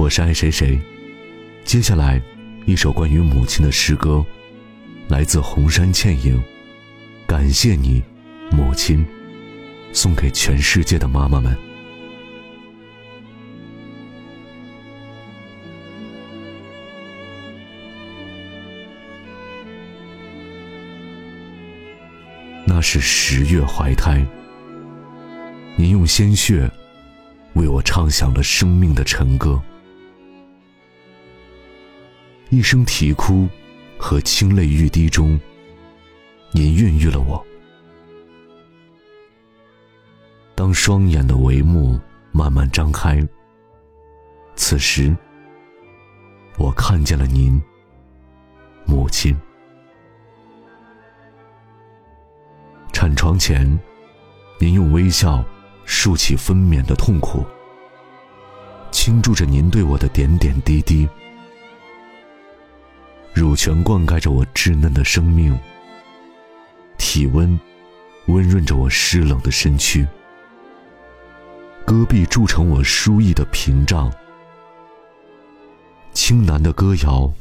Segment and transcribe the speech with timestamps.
[0.00, 0.80] 我是爱谁谁。
[1.62, 2.18] 接下来，
[2.64, 4.24] 一首关于母亲的诗歌，
[5.08, 6.42] 来自红山倩影。
[7.26, 8.02] 感谢你，
[8.50, 9.04] 母亲，
[9.92, 11.54] 送给全世界的妈妈们。
[22.64, 24.24] 那是十月怀胎，
[25.76, 26.70] 您用鲜血
[27.52, 29.60] 为我唱响了生命的晨歌，
[32.50, 33.48] 一声啼哭
[33.96, 35.38] 和清泪欲滴中，
[36.50, 37.40] 您孕育了我。
[40.56, 41.98] 当双眼的帷幕
[42.32, 43.24] 慢慢张开，
[44.56, 45.16] 此时
[46.58, 47.62] 我看见了您，
[48.84, 49.34] 母亲。
[52.92, 53.78] 产床前，
[54.58, 55.44] 您用微笑
[55.84, 57.46] 竖起分娩的痛苦，
[58.90, 61.08] 倾注着您对我的点点滴滴。
[63.40, 65.58] 乳泉灌溉着我稚嫩的生命，
[66.98, 67.58] 体温
[68.26, 70.06] 温润着我湿冷的身躯，
[71.86, 74.12] 戈壁筑成我书艺的屏障，
[76.12, 77.32] 青南的歌谣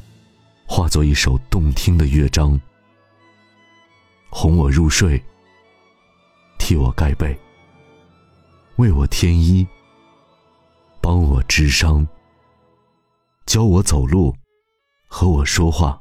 [0.65, 2.57] 化作一首动听的乐章，
[4.29, 5.21] 哄我入睡。
[6.57, 7.37] 替我盖被，
[8.77, 9.67] 为我添衣，
[11.01, 12.07] 帮我治伤，
[13.45, 14.33] 教我走路，
[15.11, 15.99] 和我说话，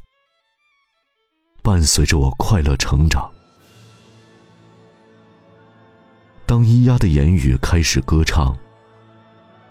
[1.62, 3.28] 伴随着我快乐成长。
[6.45, 8.56] 当咿呀的言语开始歌唱，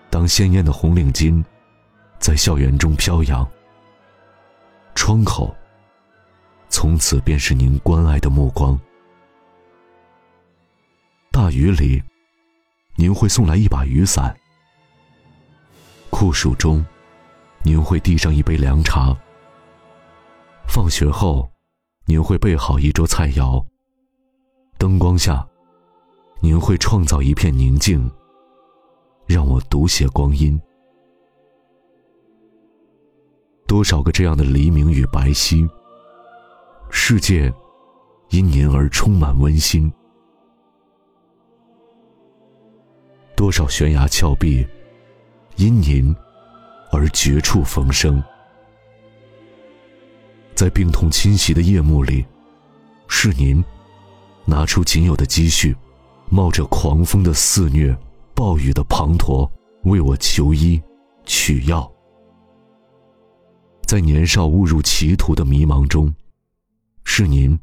[0.09, 1.41] 当鲜艳的红领巾
[2.19, 3.47] 在校园中飘扬，
[4.95, 5.55] 窗口
[6.67, 8.77] 从此便是您关爱的目光。
[11.31, 12.03] 大雨里，
[12.95, 14.35] 您会送来一把雨伞；
[16.09, 16.83] 酷暑中，
[17.63, 19.15] 您会递上一杯凉茶；
[20.67, 21.49] 放学后，
[22.05, 23.65] 您会备好一桌菜肴；
[24.77, 25.47] 灯光下，
[26.39, 28.09] 您会创造一片宁静，
[29.25, 30.59] 让我读写光阴。
[33.65, 35.67] 多少个这样的黎明与白皙，
[36.89, 37.51] 世界
[38.29, 39.91] 因您而充满温馨。
[43.35, 44.65] 多少悬崖峭壁，
[45.55, 46.15] 因您
[46.91, 48.23] 而绝处逢生。
[50.57, 52.25] 在病痛侵袭的夜幕里，
[53.07, 53.63] 是您
[54.43, 55.75] 拿出仅有的积蓄，
[56.31, 57.95] 冒着狂风的肆虐、
[58.33, 59.47] 暴雨的滂沱，
[59.83, 60.81] 为我求医、
[61.27, 61.87] 取药。
[63.85, 66.11] 在年少误入歧途的迷茫中，
[67.03, 67.55] 是您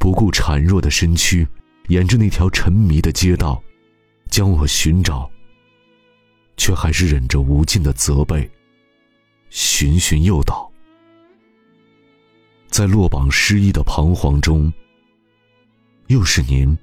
[0.00, 1.46] 不顾孱弱的身躯，
[1.86, 3.62] 沿着那条沉迷的街道。
[4.28, 5.30] 将我寻找，
[6.56, 8.50] 却还是忍着无尽的责备，
[9.50, 10.71] 循循诱导，
[12.72, 14.72] 在落榜失意的彷徨中，
[16.06, 16.76] 又是您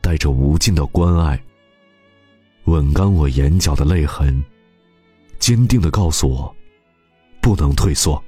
[0.00, 1.38] 带着无尽的关爱，
[2.64, 4.42] 吻干我眼角的泪痕，
[5.38, 6.56] 坚定的告诉我，
[7.42, 8.20] 不能退缩。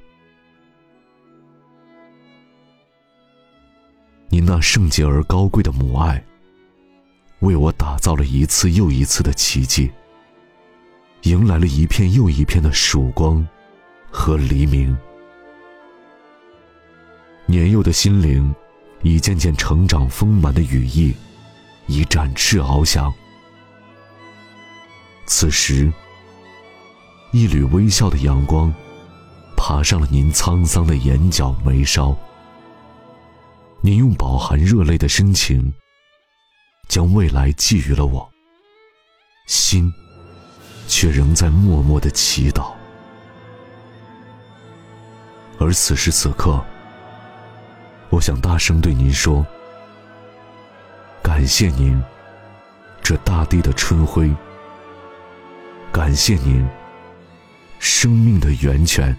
[4.29, 6.23] 您那圣洁而高贵的母爱。
[7.39, 9.91] 为我打造了一次又一次的奇迹，
[11.23, 13.45] 迎来了一片又一片的曙光
[14.11, 14.95] 和黎明。
[17.45, 18.53] 年幼的心灵，
[19.03, 21.15] 一件件成长丰满的羽翼，
[21.87, 23.13] 已展翅翱翔。
[25.25, 25.91] 此时，
[27.31, 28.73] 一缕微笑的阳光，
[29.55, 32.15] 爬上了您沧桑的眼角眉梢。
[33.81, 35.73] 您用饱含热泪的深情。
[36.87, 38.29] 将未来寄予了我，
[39.47, 39.91] 心
[40.87, 42.71] 却仍在默默的祈祷。
[45.59, 46.63] 而此时此刻，
[48.15, 49.45] 我想大声对您说：
[51.21, 52.01] 感谢您，
[53.03, 54.33] 这大地的春晖；
[55.91, 56.65] 感谢您，
[57.77, 59.13] 生命的源泉；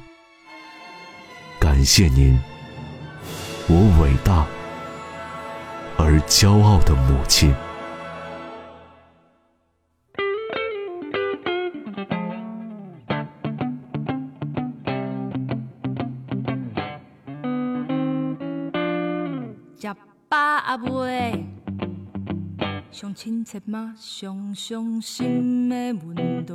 [1.60, 2.40] 感谢您，
[3.66, 4.46] 我伟大。
[5.98, 7.54] 而骄傲的母亲。
[23.26, 26.14] 亲切嘛，上伤心的问
[26.46, 26.54] 题。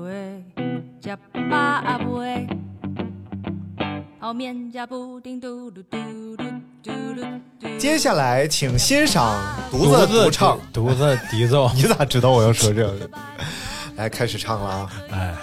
[1.04, 2.48] 食饱啊未？
[4.22, 5.98] 后面加布丁嘟噜嘟
[6.88, 7.78] 噜。
[7.78, 9.38] 接下来，请欣赏
[9.70, 11.70] 独自独唱，独自笛奏。
[11.76, 13.10] 你咋知道我要说这个？
[13.98, 14.92] 来，开始唱了啊！
[15.12, 15.36] 哎，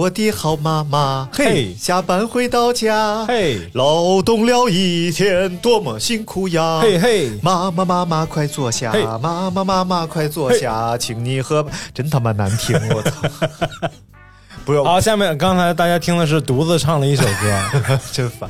[0.00, 6.80] 我的好妈妈，嘿下班回到家，嘿劳动了一天，多么辛苦呀！
[6.80, 11.66] 嘿嘿，妈妈妈妈快坐下，嘿妈妈妈妈快坐下，请你喝。
[11.92, 13.90] 真他妈难听，我操！
[14.64, 18.48] 不用，好，下面刚才大家听的是独自唱了一首歌， 真烦。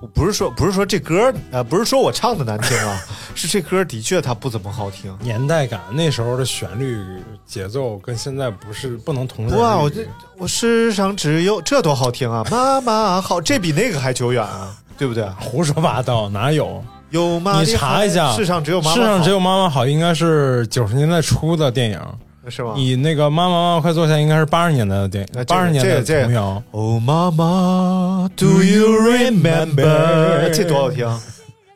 [0.00, 3.00] 我不是说不是说这歌呃不是说我唱的难听啊，
[3.34, 5.16] 是这歌的确它不怎么好听。
[5.20, 7.04] 年代感，那时候的旋律
[7.44, 10.06] 节奏跟现在不是不能同日哇，而语我这
[10.38, 12.44] 我世上只有这多好听啊！
[12.50, 15.28] 妈妈好，这比那个还久远啊，对不对？
[15.38, 16.82] 胡说八道，哪有？
[17.10, 22.00] 有妈你查一下，世上只有妈妈好，世上只有妈妈好，应该是九十年代初的电影。
[22.50, 22.74] 是吗？
[22.76, 26.62] 你那个妈妈妈妈快坐下，应该是八十年代的电影，那这个八十年代的这个童谣。
[26.72, 30.50] 哦，妈妈，Do you remember？
[30.54, 31.06] 这多好听，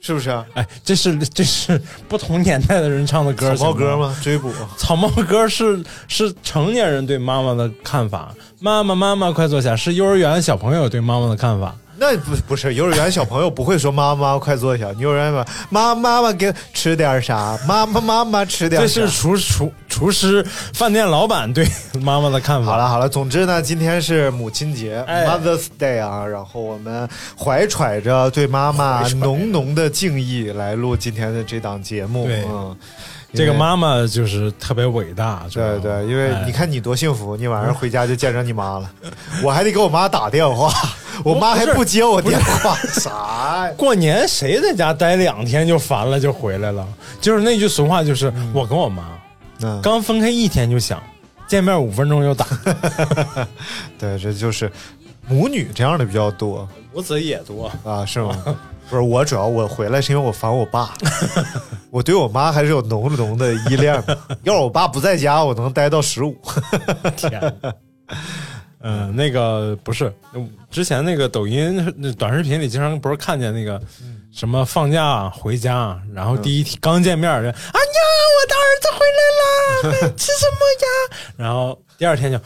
[0.00, 0.30] 是不是？
[0.30, 3.96] 啊哎，这是这是不同年代的人唱的歌，草帽歌？
[3.96, 4.16] 吗？
[4.22, 4.52] 追捕。
[4.76, 11.74] 草帽歌是是成年人对妈妈的看法，妈妈妈妈快坐下是幼儿园小朋友对妈妈的看法。
[12.02, 17.56] 那不不是幼儿园小朋友不会说妈妈快坐下，幼儿园 嘛，妈妈妈给吃点啥？
[17.64, 18.88] 妈妈妈妈吃点这？
[18.88, 20.44] 是厨厨厨师
[20.74, 21.64] 饭店老板对
[22.00, 22.72] 妈妈的看法。
[22.72, 27.08] 好了好了，总之呢，今天是母亲节、哎 Mother's Day 啊，然后我们
[27.38, 32.26] 怀揣着对妈妈浓浓的敬意来录今天的这档节目。
[32.26, 32.76] 对嗯，
[33.32, 33.54] 这个。
[33.54, 38.90] 妈妈就是特别伟大，对对，因为哎你看你多幸福，你晚上回家就见着你妈了，
[39.44, 40.72] 我还得给我妈打电话，
[41.24, 43.74] 我妈还不接我电话， 啥呀？
[43.76, 46.86] 过年谁在家待两天就烦了就回来了？
[47.20, 49.04] 就是那句俗话，就是、我跟我妈
[49.60, 51.02] 嗯，刚分开一天就想
[51.46, 52.46] 见面五分钟就打，
[53.98, 54.70] 对，这就是
[55.28, 57.70] 母女这样的比较多母子也多。
[57.84, 58.36] 啊，是吗？
[58.90, 60.92] 不是我，主要我回来是因为我烦我爸，
[61.88, 64.18] 我对我妈还是有浓浓的依恋的。
[64.42, 66.36] 要是我爸不在家，我能待到十五。
[67.16, 67.40] 天，
[68.82, 70.12] 嗯、那个不是
[70.70, 73.80] 之前那个抖音那短视频里经常不是看见那个
[74.32, 78.00] 什么放假回家，然后第一天刚见面人，啊呀，
[78.38, 81.16] 我的儿子回来了， 吃什么呀？
[81.36, 82.40] 然后第二天就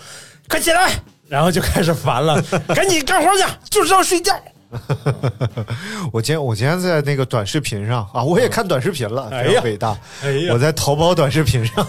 [0.49, 0.91] 快起来，
[1.29, 2.43] 然后就开始烦了，
[2.75, 4.33] 赶紧干活去，就知道睡觉。
[6.13, 9.97] 我今天我今天在那个短视频上啊，我也看短视频了，非常伟大。
[10.23, 11.87] 哎呀我在淘宝短视频上，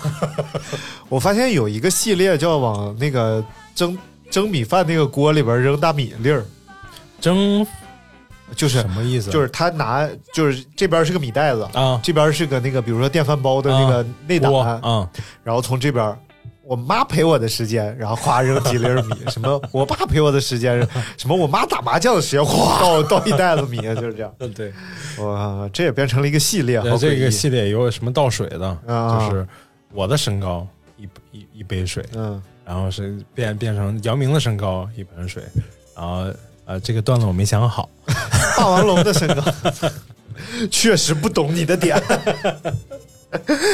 [1.09, 3.97] 我发现有一个系列叫往那个蒸
[4.29, 6.45] 蒸米饭那个锅里边扔大米粒儿，
[7.19, 7.65] 蒸
[8.55, 9.29] 就是什么意思？
[9.31, 11.99] 就是他拿就是这边是个米袋子啊。
[12.03, 14.51] 这边是个那个比如说电饭煲的那个内胆，
[15.43, 16.17] 然后从这边。
[16.69, 20.85] 我妈陪我的时间，然后哗扔几粒米， 什么我爸陪我的时间，
[21.15, 24.29] 什么我妈打麻将的时间，哗倒倒一袋子米，就是这样。
[24.39, 24.73] 嗯 对。
[25.19, 29.29] 哇，这也变成了一个系列，这个系列有什么倒水的，啊。
[29.29, 29.47] 就是
[29.93, 35.41] 我的身高一一一杯水，嗯，然后是变变成姚明的身高一盆水，
[35.95, 36.25] 然后
[36.65, 37.89] 呃这个段子我没想好，
[38.57, 39.41] 霸王龙的身高，
[40.69, 41.97] 确实不懂你的点。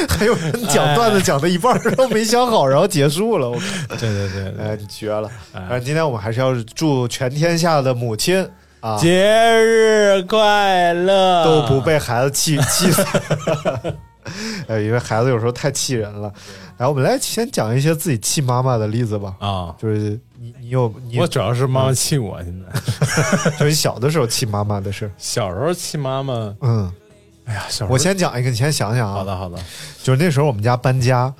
[0.08, 3.48] 还有人讲段子讲到一半儿，然后没想好，然后结束了。
[3.48, 3.56] 我
[3.88, 5.28] 靠，对对对对，哎，你绝了！
[5.52, 8.48] 哎反正今天我们还是要祝全天下的母亲
[8.80, 13.04] 啊，节日快乐都不被孩子气气死。
[14.66, 16.32] 呃， 因为孩子有时候太气人了。
[16.76, 19.34] 来，我们来先讲一些自己气妈妈的例子吧。
[19.38, 19.74] 啊。
[19.78, 25.10] 就是你，你有你，我主要是妈妈气我，现在就是你小的时候气妈妈的事儿。
[25.16, 26.92] 小时候气妈妈，嗯，
[27.44, 29.14] 哎呀，小时候我先讲一个，你先想想啊。
[29.14, 29.56] 好的好的，
[30.02, 31.32] 就是那时候我们家搬家，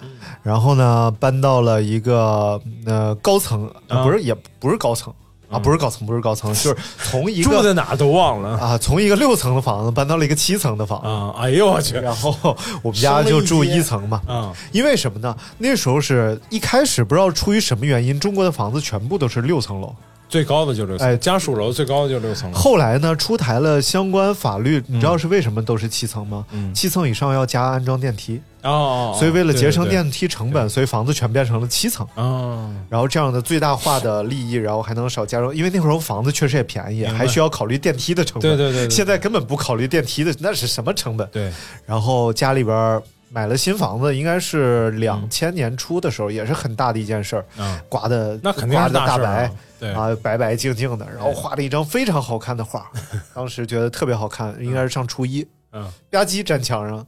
[0.42, 5.12] 然后呢搬到了一个呃高层，不是也不是高层
[5.50, 6.76] 啊，不是高层，不是高层，就是
[7.10, 11.34] 从一个住在哪都忘了啊从一个六层的房子搬到了一个七层的房子，啊！
[11.38, 14.20] 哎呦我去然后我们家就住一层嘛。
[14.26, 14.52] 啊！
[14.72, 15.36] 因为什么呢？
[15.58, 19.94] 那时候是一开始不知道出于什么原因，中国的房子全部都是六层楼。
[20.26, 22.58] 最高的就六层，哎家属楼最高的就六层了。
[22.58, 26.44] 后来呢，出台了相关法律，你知道是为什么都是七层吗？
[26.50, 32.06] 嗯七层以上要加安装电梯，哦所以为了节省电梯成本，所以房子全变成了七层。
[32.14, 38.50] 对哦，然后这样的最大化的利益，然后还能少加装，因为那会儿房子确实也便宜，还需要考虑电梯的成本。
[38.50, 41.28] 对对对对现在根本不考虑电梯的，那是什么成本？
[41.30, 41.52] 对，
[41.86, 49.50] 然后家里边买了新房子，应该是两千年初的时候，也是很大的一件事儿，嗯，刮的那肯定刮的大白啊。
[49.80, 52.90] 对啊，白白净净的，然后画了一张非常好看的画，
[53.34, 57.06] 当时觉得特别好看，应该是上初一，嗯，吧唧粘墙上，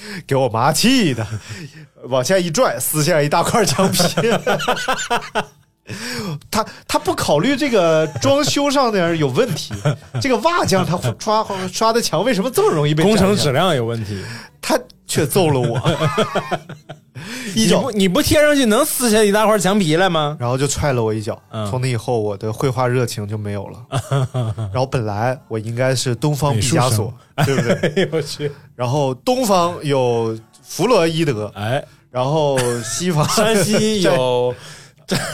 [0.26, 1.26] 给我妈气的，
[2.08, 4.02] 往下一拽，撕下来一大块墙皮。
[6.50, 9.72] 他他不考虑这个装修上面有问题，
[10.20, 14.22] 这个瓦匠他刷刷的墙为什么这么容易被工程质量有问题。
[14.60, 15.80] 他却揍了我
[17.54, 20.36] 一脚你不，你不贴上去能撕下一大块墙皮来吗？
[20.38, 21.40] 然后就踹了我一脚。
[21.50, 23.80] 嗯从那以后，我的绘画热情就没有了。
[24.72, 27.12] 然后本来我应该是东方毕加索，
[27.44, 28.08] 对不对？
[28.12, 28.52] 我去！
[28.76, 34.54] 然后东方有弗洛伊德，哎，然后西方山西有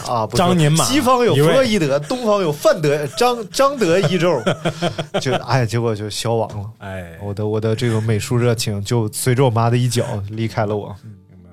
[0.07, 0.85] 啊，张宁马。
[0.85, 4.43] 西方有弗洛伊德，东方有范德张张德一宙，
[5.21, 6.71] 就哎，结果就消亡了。
[6.79, 10.95] 哎，我的我的这个美术热情就随着我妈的一脚离开了我。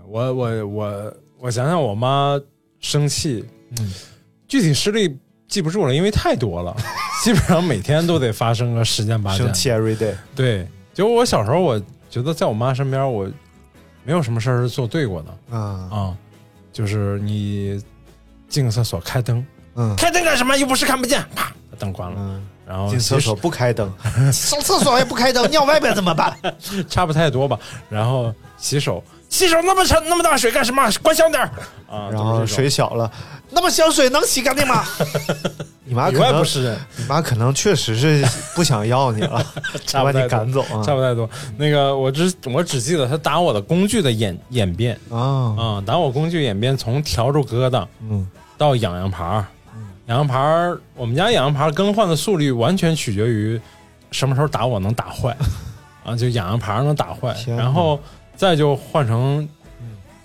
[0.07, 2.39] 我我我我想想，我妈
[2.79, 3.45] 生气，
[3.79, 3.93] 嗯，
[4.47, 6.75] 具体事例记不住了，因为太多了，
[7.23, 9.45] 基本上每天都得发生个十件八件。
[9.45, 9.53] 生。
[9.53, 13.25] 气 every day，对，就我小时候，我觉得在我妈身边，我
[14.03, 15.57] 没有什么事儿是做对过的。
[15.57, 15.87] 啊。
[15.91, 16.17] 啊、
[16.73, 17.81] 就是你
[18.51, 19.43] 进个厕所开灯，
[19.75, 19.96] 嗯。
[19.96, 20.55] 开灯干什么？
[20.55, 23.91] 又不是看不见，啪，把灯关了，嗯，然后进厕所不开灯，
[24.31, 26.38] 上厕所也不开灯， 尿外边怎么办？
[26.88, 27.58] 差不太多吧，
[27.89, 30.88] 然后洗手，洗手那么长那么大水干什么？
[31.01, 31.50] 关小点儿。
[31.89, 33.12] 啊，然后水小了，
[33.50, 34.86] 那么小水能洗干净吗？
[35.84, 39.46] 你妈里可能外不是人，你妈可能确实是不想要你了，
[39.86, 40.81] 差把你不太多赶走啊。
[40.86, 41.29] 差不太多。
[41.58, 45.20] 那个我只我只记得他打我的工具的演演变啊，
[45.60, 48.25] 啊、打我工具演变从笤帚疙瘩嗯
[48.62, 49.46] 到痒痒盘儿，
[50.06, 53.60] 痒痒盘儿，我们家痒痒盘儿更换的速率完全取决于
[54.12, 55.36] 什么时候打我能打坏
[56.06, 58.00] 啊，就痒痒盘儿能打坏，天哪然后
[58.36, 59.50] 再就换成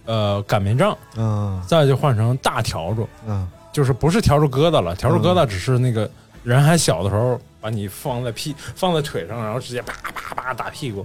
[0.04, 1.58] 呃擀面杖，嗯。
[1.66, 3.48] 再就换成大笤帚，嗯。
[3.72, 6.10] 就是不是笤帚疙瘩了，笤帚疙瘩只是那个
[6.42, 11.04] 人还小的时候把你放在屁放在腿上，然后直接啪啪啪打屁股。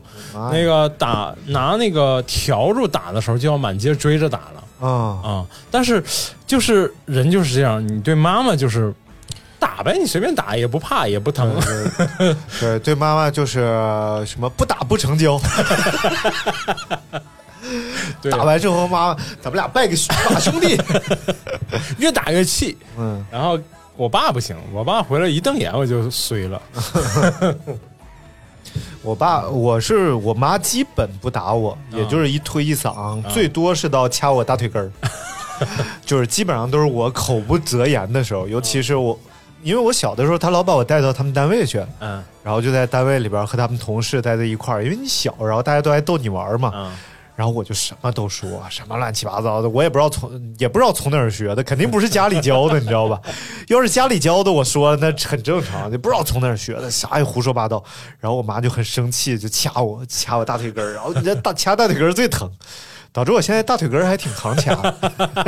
[0.51, 4.87] 那个打拿那个笤帚打的时候就要满街追着打了啊
[5.23, 6.03] 啊、但是
[6.45, 8.93] 就是人就是这样，你对妈妈就是
[9.57, 11.51] 打呗，你随便打也不怕也不疼。
[11.59, 13.59] 对对对，妈妈就是
[14.25, 15.39] 什么不打不成交，
[18.21, 20.79] 对，打完之后妈妈咱们俩拜个兄 把兄弟，
[21.97, 22.77] 越打越气。
[22.99, 23.57] 嗯然后
[24.01, 26.59] 我爸不行，我爸回来一瞪眼我就衰了。
[29.03, 31.77] 我爸，我是我妈，基本不打我，啊。
[31.91, 34.91] 也就是一推一搡，最多是到掐我大腿根儿，
[36.03, 39.15] 就是基本上都是我口不择言的时候，尤其是我，
[39.61, 42.23] 因为我小的时候，他老把我带到他们单位去，嗯。
[42.43, 46.91] 然后就在单位里边和他们同事待在一块儿，因为你小，然后大家都爱逗你玩嘛，嗯，
[47.35, 53.19] 然后我就什么都说，什么乱七八糟的，我也不知道从也不知道从哪儿学的，肯定不是家里教的，你知道吧？
[53.69, 57.83] 要是家里教的，我说那很正常，就不知道从哪儿学的，啥也胡说八道。
[58.19, 62.49] 然后我妈就很生气，就掐我，掐我大腿根儿，然后你这大掐大腿根儿最疼，
[63.11, 64.75] 导致我现在大腿根儿还挺扛掐。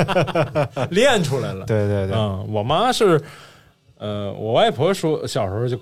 [0.90, 1.66] 练出来了。
[1.66, 3.22] 对对对，嗯，我妈是，
[3.98, 5.78] 呃，我外婆说小时候就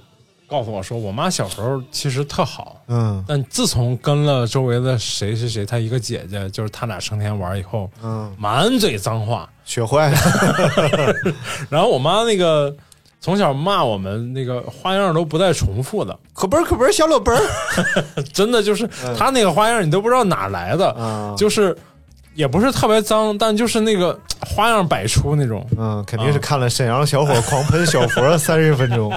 [0.52, 3.24] 告诉我说，我妈小时候其实特好，嗯。
[3.26, 9.48] 但自从跟了周围的谁谁谁，她一个姐姐，就是他俩成天玩以后，嗯，满嘴脏话。
[9.64, 10.10] 学坏。
[10.10, 10.18] 了。
[11.72, 12.76] 然后我妈那个
[13.22, 17.42] 从小骂我们那个花样都不带重复的，可本儿可本儿小老本儿，
[18.34, 18.86] 真的就是
[19.18, 21.74] 她那个花样你都不知道哪来的，嗯就是
[22.34, 25.66] 也不是特别脏，但就是那个 花样百出那种。
[25.78, 29.10] 嗯，肯定是看了沈阳小伙狂喷小佛三十分钟，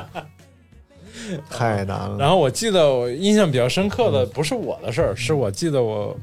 [1.51, 2.17] 太难了。
[2.19, 6.17] 然后我记得我印象比较深刻的不是我的事儿，是我记得我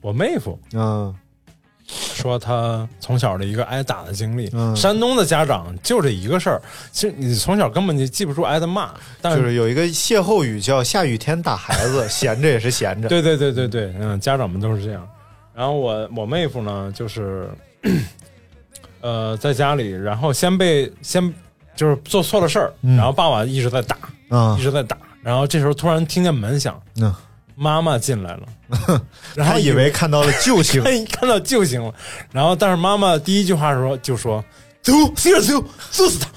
[0.00, 1.14] 我妹夫嗯
[1.86, 4.48] 说他从小的一个挨打的经历。
[4.52, 13.08] 嗯山东的家长就这一个事儿，其实你从小根本就记不住挨的骂，但就是有一个歇后语叫“下雨天打孩子， 闲着也是闲着”。
[13.10, 15.06] 对对对对对，嗯，家长们都是这样。
[15.54, 17.50] 然后我我妹夫呢，就是
[19.00, 21.32] 呃在家里，然后先被先
[21.74, 23.96] 就是做错了事儿，嗯然后爸爸一直在打，
[24.32, 24.56] 啊。
[24.58, 27.14] 一直在打，然后这时候突然听见门响，嗯，
[27.54, 29.00] 妈妈进来了，
[29.36, 31.92] 然后以为看到了救星， 看看到救星了，
[32.32, 34.42] 然后但是妈妈第一句话说就说
[34.82, 36.28] 走，接着走，揍死他，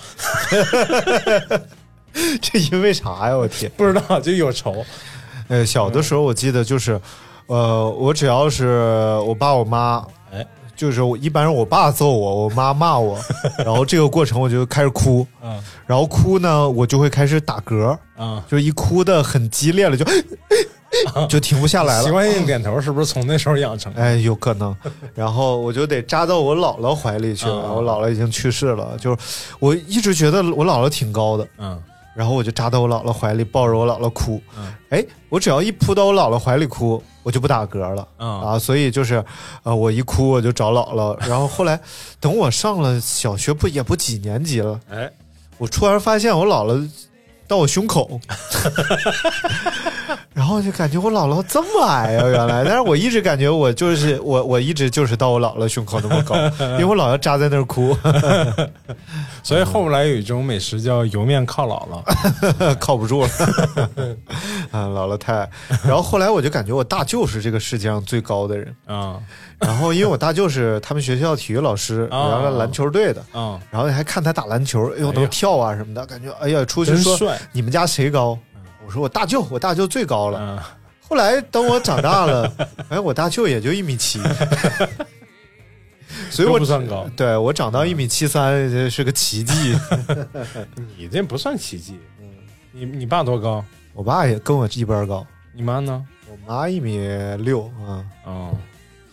[2.41, 3.35] 这因为啥呀？
[3.35, 3.71] 我天！
[3.75, 4.85] 不知道就有仇，
[5.47, 6.99] 呃，小的时候我记得就是，
[7.47, 8.67] 呃，我只要是
[9.25, 10.14] 我爸我妈，哎，
[10.75, 13.17] 就是我一般是我爸揍我，我妈骂我，
[13.65, 18.43] 然后这个过程我就开始哭，嗯然后哭呢，我就会开始打嗝，啊。
[18.47, 20.05] 就一哭的很激烈了，就
[21.29, 22.03] 就停不下来了。
[22.03, 23.93] 习惯性点头是不是从那时候养成？
[23.93, 24.75] 哎，有可能，
[25.13, 27.63] 然后我就得扎到我姥姥怀里去了。
[27.67, 29.17] 嗯我姥姥已经去世了，就是
[29.59, 31.81] 我一直觉得我姥姥挺高的，嗯
[32.15, 34.41] 然后我就扎到我姥姥怀里，抱着我姥姥哭。
[34.57, 38.07] 嗯哎，我只要一扑到我姥姥怀里哭，我就不打嗝了。
[38.19, 39.25] 嗯啊，所以就是，
[39.63, 41.17] 呃，我一哭我就找姥姥。
[41.27, 41.79] 然后后来，
[42.19, 45.11] 等我上了小学不也不几年级了，哎
[45.57, 46.89] 我突然发现我姥姥
[47.47, 48.19] 到我胸口，
[50.35, 56.35] 然后就感觉我姥姥这么矮啊，原来，但是我一直感觉我就是 我，我一直就是到我姥姥胸口那么高，
[56.75, 57.97] 因为我姥姥扎在那儿哭，
[59.41, 62.75] 所以后来有一种美食叫油面靠姥姥。
[62.79, 63.29] 靠不住了，
[64.71, 65.49] 啊，姥姥太矮。
[65.85, 69.17] 然后后来我就感觉我大舅是这个世界上最高的人，啊
[69.57, 77.33] 然后因为我大舅是他们学校体育老师，哦然后篮球队的，啊，然后还看他打篮球，哎呦，能跳啊什么的，感觉哎呀，出去说。
[77.53, 78.37] 你们家谁高？
[78.85, 80.39] 我说我大舅，我大舅最高了。
[80.39, 80.59] 嗯，
[81.07, 82.51] 后来等我长大了，
[82.89, 84.19] 哎，我大舅也就一米七，
[86.29, 87.09] 所以我不算高。
[87.15, 89.75] 对我长到一米七三这是个奇迹。
[90.97, 91.99] 你这不算奇迹。
[92.71, 93.63] 你你爸多高？
[93.93, 96.05] 我爸也跟我一般高，你妈呢？
[96.29, 96.99] 我妈一米
[97.39, 98.05] 六啊。
[98.25, 98.57] 哦，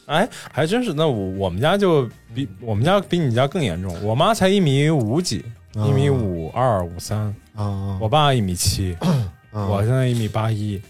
[0.06, 0.92] 哎，还真是。
[0.92, 3.96] 那我我们家就比我们家比你家更严重。
[4.02, 5.44] 我妈才一米五几，
[5.76, 7.34] 嗯一米五二五三。
[7.54, 8.96] 啊，我爸一米七，
[9.52, 10.80] 啊我现在一米八一。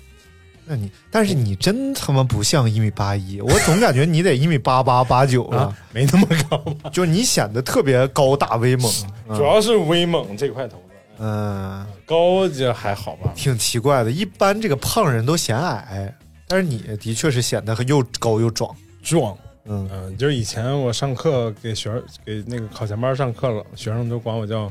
[0.64, 6.88] 那你，但是你真他妈不像一米八一， 我总感觉你得一米八八八九啊啊，，没那么高吧？
[6.90, 8.90] 就你显得特别高大威猛。
[9.28, 13.32] 嗯 主要是威猛这块头子，嗯，高就还好吧。
[13.34, 16.14] 挺奇怪的，一般这个胖人都显矮，
[16.46, 18.72] 但是你的确是显得又高又壮。
[19.02, 24.70] 壮，嗯嗯，就是以前我上课给学生给那个考前班上课了，学生都管我叫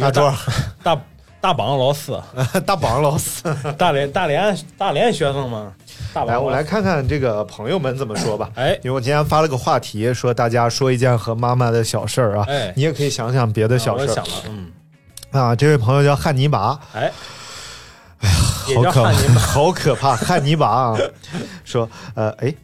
[0.00, 0.36] 大壮
[0.82, 1.00] 大
[1.42, 2.22] 大榜老四，
[2.64, 3.52] 大榜老四。
[3.76, 5.72] 大连大连大连学生吗。
[6.14, 8.48] 大来，我来看看这个朋友们怎么说吧。
[8.54, 14.70] 哎因为我今天发了个话题，说大家说一件和妈妈的小事儿啊，哎你也可以想想别的小事儿我想了，嗯，
[15.32, 15.56] 啊。
[15.56, 17.10] 这位朋友叫汉尼拔，哎，
[18.20, 20.98] 哎呀好可怕 好可怕，汉尼拔啊，
[21.64, 22.54] 说呃哎嗯。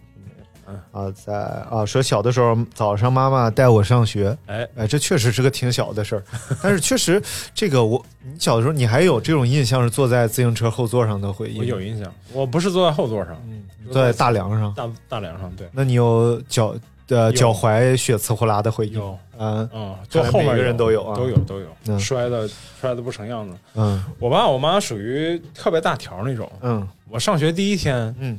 [0.92, 1.34] 啊，在
[1.70, 6.22] 啊，说小的时候早上妈妈带我上学，哎，哎，这确实是个挺小的事儿，
[6.62, 7.22] 但是确实
[7.54, 11.58] 这个我，你小的时候你还有这种印象是坐在自行车后座上的回忆？
[11.58, 16.74] 我有印象，我不是坐在后座上，嗯坐在大梁上，大大梁上，对，那你有脚
[17.08, 18.92] 呃脚踝血呲呼啦的回忆？
[18.92, 22.46] 有，嗯嗯，坐后面看来每个人都有啊都有都有，嗯摔的
[22.80, 23.56] 摔的不成样子。
[23.74, 28.38] 嗯我爸我妈属于特别大条那种，嗯我上学第一天，嗯，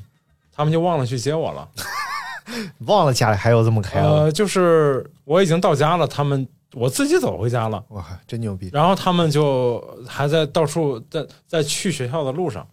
[0.56, 1.68] 他们就忘了去接我了。
[2.88, 12.66] 忘了家里还有这么开了，呃，就是我已经到家了，他们我自己走回家了，哇，真牛逼然后他们就还在到处在在去学校的路上。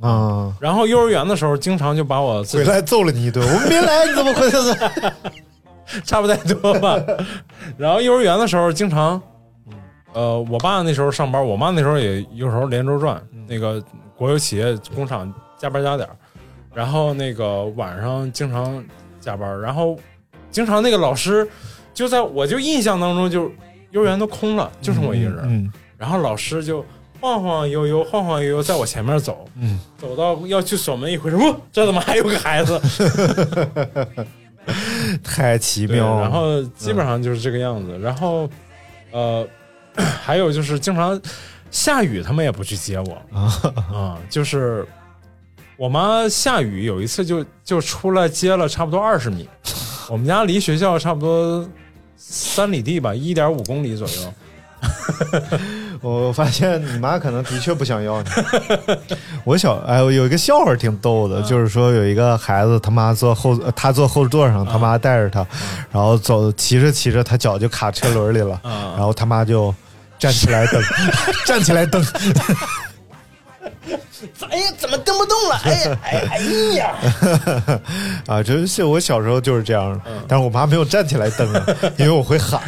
[0.00, 0.52] 啊！
[0.58, 5.14] 然后幼儿园的时候，经常就把我回来揍了你一顿，我没来，你怎么回来？
[6.04, 6.98] 差不太多吧。
[7.76, 9.22] 然后幼儿园的时候，经常，
[10.12, 13.80] 呃，我爸那时候上班，我妈那时候也有时候连轴转，那个
[14.16, 16.16] 国有企业工厂加班加点儿
[16.74, 18.82] 然后那个晚上经常
[19.20, 19.96] 加班，然后
[20.50, 21.46] 经常那个老师
[21.94, 23.50] 就在我就印象当中就
[23.90, 26.84] 幼儿园都空了，就剩我一个人，嗯然后老师就
[27.20, 31.30] 晃晃悠悠晃晃悠悠在我前面走，嗯，走到要去锁门一回
[31.70, 32.80] 这怎么还有个孩子？
[35.22, 36.22] 太奇，妙了。
[36.22, 37.98] 然后基本上就是这个样子。
[37.98, 38.48] 然后，
[39.10, 39.46] 呃，
[39.94, 41.20] 还有就是经常
[41.70, 44.86] 下雨，他们也不去接我啊、就是
[45.76, 49.48] 我妈下雨有一次就就出来接了差不多二十米，
[50.08, 51.68] 我们家离学校差不多
[52.16, 54.32] 三里地吧，一点五公里左右。
[56.00, 58.28] 我发现你妈可能的确不想要你。
[59.44, 65.46] 我小哎，我有一个笑话挺逗的，就是说有一个孩子他妈坐后，呃他坐后座上，他妈带着他，
[65.92, 69.72] 然后走骑着骑着，他脚就卡车轮里了，啊然后他妈就
[70.18, 70.82] 站起来蹬，
[71.46, 72.04] 站起来蹬，
[74.52, 75.60] 哎呀，怎么蹬不动了？
[75.64, 76.38] 哎呀，哎 哎
[76.76, 76.94] 呀！
[78.28, 82.62] 啊，真是我小时候就是这样，但是我妈没有站起来蹬啊，因为我会喊。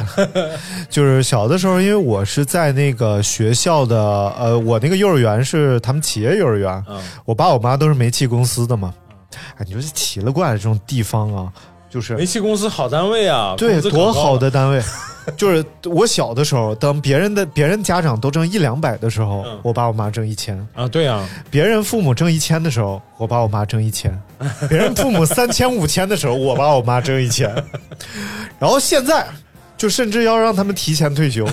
[0.88, 3.96] 就是小的时候，因为我是在那个学校的，
[4.38, 8.92] 呃，我那个幼儿园是他们企业幼儿园，嗯我爸我妈都是煤气公司的嘛。
[9.58, 11.52] 哎，你说这奇了怪了这种地方啊，
[11.90, 14.82] 就是煤气公司好单位啊，对多好的单位。
[15.36, 20.86] 就是我小的时候，当别人的别人家长都挣一两百的时候，嗯我爸我妈挣一千；啊！
[20.86, 24.12] 对啊，别人父母挣一千的时候，我爸我妈挣一千；
[24.68, 27.52] 别人父母三千五千的时候，我爸我妈挣一千。
[28.58, 29.26] 然后现在，
[29.76, 31.46] 就甚至要让他们提前退休，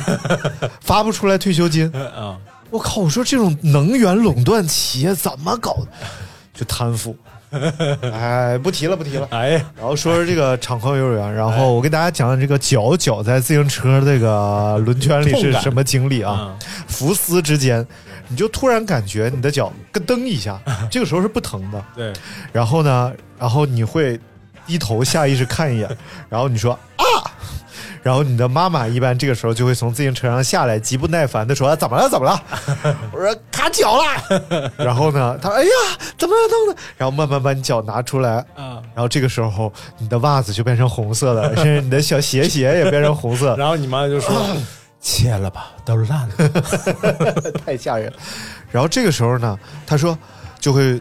[0.82, 1.92] 发不出来退休金。
[1.94, 2.38] 啊，
[2.70, 3.02] 我靠！
[3.02, 5.88] 我说这种能源垄断企业怎么搞的？
[6.54, 7.16] 就贪腐。
[8.14, 9.28] 哎，不提了，不提了。
[9.32, 16.32] 哎，然后说说这个厂矿幼儿园，然后我给大家讲讲这个脚脚在自行车这个轮圈里是什么经历啊？
[16.32, 16.56] 啊，
[16.88, 17.86] 浮丝之间，
[18.30, 20.60] 你就突然感觉你的脚咯噔一下，
[20.90, 21.84] 这个时候是不疼的。
[21.96, 22.14] 对，
[22.54, 24.20] 然后呢，然后你会
[24.66, 25.98] 低头下意识看一眼，
[26.30, 27.04] 然后你说啊，
[28.04, 32.10] 然后你的妈妈一般这个时候就会从自行车上下来，极不耐烦的说：“啊怎么了？
[32.10, 32.42] 怎么了？”
[33.14, 35.70] 我说：“卡脚了。” 然后呢，他说：“哎呀，
[36.18, 36.42] 怎么了？
[36.50, 44.46] 怎么了？”然后慢慢把你脚拿出来，啊，然后这个时候你的袜子就变成红色的， 甚至你的小鞋鞋也变成红色，然后你妈就说
[45.00, 47.52] ：“切了吧，都烂了。
[47.66, 48.18] 太吓人了。
[48.72, 50.18] 然后这个时候呢，他说
[50.60, 51.00] 就会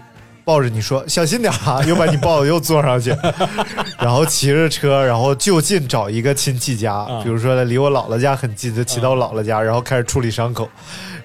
[0.50, 3.16] 抱着你说小心点啊，又把你抱又坐上去，
[4.00, 10.68] 然后骑着车，然后就近找一个亲戚家，比如说离我姥姥家很近，就骑到我姥姥家，然后开始处理伤口。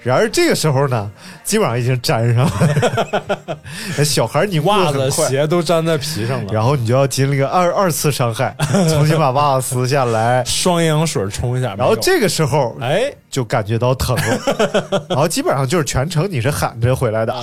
[0.00, 1.10] 然而这个时候呢，
[1.42, 8.54] 基本上已经粘上了， 小孩你”袜子、鞋都粘在皮上了，然后你就要经历个二二次伤害，
[8.88, 11.74] 重新把袜子撕下来，双氧水冲一下。
[11.76, 17.32] 然后这个时候哎，就感觉到疼了，然后基本上就是全程你是喊着回来的。
[17.32, 17.42] 啊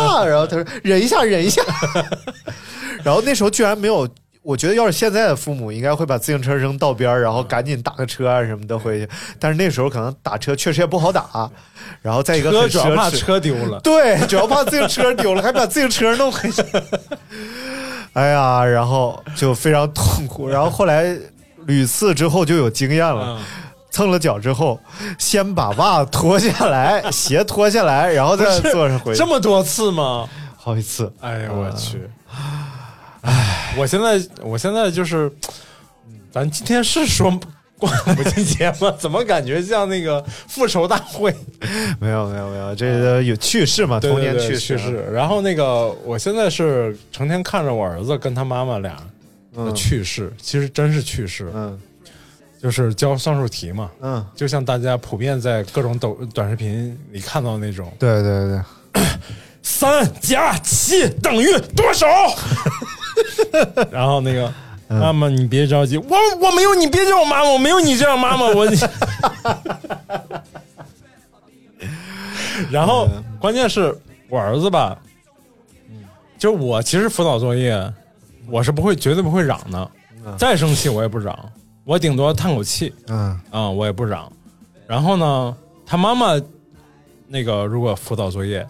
[0.00, 1.62] 啊，然后他说忍一下，忍一下，
[3.04, 4.08] 然后那时候居然没有。
[4.42, 9.06] 我觉得要是现在的父母，应该会把自行车扔道边儿然后赶紧打个车啊什么的回去。
[9.38, 11.48] 但是那时候可能打车确实也不好打，
[12.00, 13.78] 然后再一个很奢主要怕，车丢了。
[13.80, 16.62] 对，主要怕自行车丢了，还把自行车弄回去。
[18.14, 20.48] 哎呀，然后就非常痛苦。
[20.48, 21.14] 然后后来
[21.66, 23.44] 屡次之后就有经验了，嗯，
[23.90, 24.80] 蹭了脚之后，
[25.18, 29.26] 先把袜子脱下来，鞋脱下来，然后再坐上回去这。
[29.26, 30.28] 么多次吗？
[30.56, 32.08] 好几次，哎呀，我去！
[33.22, 35.30] 哎，我现在我现在就是，
[36.30, 37.30] 咱今天是说
[37.78, 38.90] 过母亲节吗？
[38.98, 41.34] 怎么感觉像那个复仇大会？
[41.98, 45.10] 没有没有没有，这个有趣事嘛，童年对对对趣事。
[45.12, 49.02] 然后那个，我现在是成天看着我儿子跟他妈妈俩的
[49.56, 51.78] 嗯趣事，其实真是趣事，嗯
[52.62, 58.48] 就是教算术题嘛，嗯，就像大家普遍在各种抖短视频里看到那种，对对
[58.92, 59.02] 对，
[59.62, 62.06] 三加七等于多少？
[63.90, 64.52] 然后那个
[64.88, 68.66] 妈妈，你别着急，我我没有你别叫我妈妈，我没有你这样妈妈，我。
[72.70, 73.08] 然后
[73.40, 73.96] 关键是
[74.28, 74.98] 我儿子吧，
[76.38, 77.90] 就我其实辅导作业，
[78.46, 79.90] 我是不会绝对不会嚷的，
[80.36, 81.34] 再生气我也不嚷，
[81.90, 84.30] 我顶多叹口气，嗯啊、我也不嚷。
[84.86, 86.40] 然后呢，他妈妈
[87.26, 88.64] 那个如果辅导作业，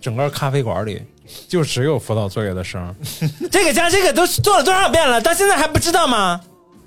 [0.00, 1.02] 整个咖啡馆里
[1.48, 2.94] 就只有辅导作业的声。
[3.50, 6.40] 这个加这个都做了多少遍了，到现在还不知道吗？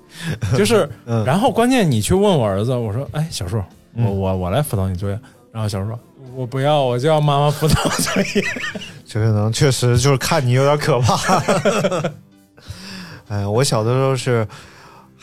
[0.56, 5.20] 就是，嗯然后关键你去问我儿子，我说，哎，小树，我我我来辅导你作业。
[5.52, 6.00] 然后小树说，
[6.34, 8.42] 我不要，我就要妈妈辅导作业。
[9.04, 11.38] 这可能确实就是看你有点可怕。
[13.28, 14.48] 哎呀，我小的时候是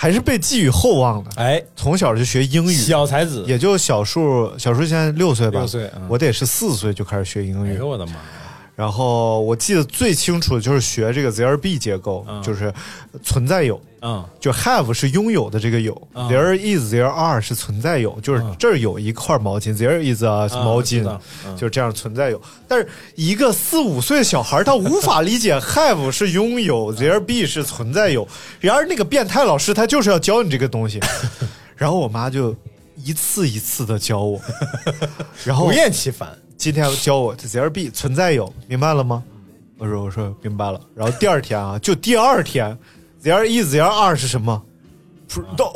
[0.03, 6.01] 还是被寄予厚望的，哎，从小就学英语，小才子，也就小树，小树现在六岁吧，六岁嗯。
[6.09, 7.69] 我得是四岁就开始学英语。
[7.69, 8.19] 哎呦我的妈呀！
[8.75, 12.41] 然后我记得最清楚的就是学这个 there be 结构，嗯。
[12.41, 12.73] 就是
[13.21, 14.25] 存在有，嗯。
[14.39, 16.27] 就 have 是拥有的这个有、嗯。
[16.27, 18.55] T h e r e is there are 是存在有，就是嗯。
[18.57, 21.03] 这儿有一块毛巾，there is a 毛巾，
[21.55, 22.41] 就是这样存在有。
[22.67, 28.27] 但是一个四五岁的小孩他无法理解 have 是拥有，there be 是存在有。
[28.59, 30.99] 然而那个变态老师他就是要教你这个东西，
[31.77, 32.55] 然后我妈就
[32.95, 34.41] 一次一次的教我，
[35.45, 36.35] 然后不厌其烦。
[36.63, 39.21] 今天教我 there be 存在有，明白了吗？
[39.77, 40.79] 我说我说明白了。
[40.95, 42.77] 然后第二天啊， 就第二天
[43.21, 44.63] ，there is there are 是什么？
[45.27, 45.73] 不知道。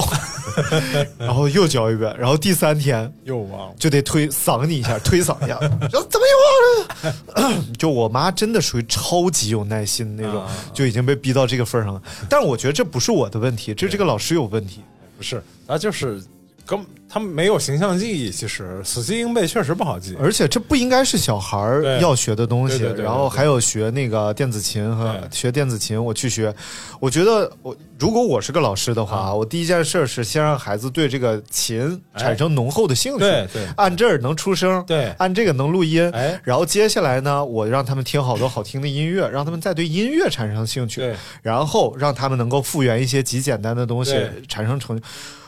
[1.20, 5.60] 然后又教一遍，然后第三天又忘了，就得推搡你一下，推搡一下，
[5.92, 7.64] 说怎么又忘了？
[7.78, 10.42] 就我妈真的属于超级有耐心的那种，
[10.74, 12.02] 就已经被逼到这个份儿上了。
[12.30, 14.80] 但是我觉得这不是我的问题，这是这个老师有问题。
[15.18, 16.24] 不是，他就是
[16.66, 20.16] 根他们没有形象记忆，其实死记硬背确实不好记。
[20.20, 26.54] 而且这不应该是小孩儿要学的东西，然后还有学那个电子琴和学电子琴，我去学。
[27.00, 33.66] 我觉得我如果我是个老师的话，我第一件事是先让孩子对这个琴产生浓厚的兴趣，对对。
[33.78, 35.14] 按这儿能出声，对。
[35.18, 36.40] 按这个能录音，哎。
[36.44, 41.16] 然后接下来呢，我让他们听好多好听的音乐，让他们再对音乐产生兴趣，对。
[41.42, 44.14] 然后让他们能够复原一些极简单的东西，
[44.50, 45.00] 产生成。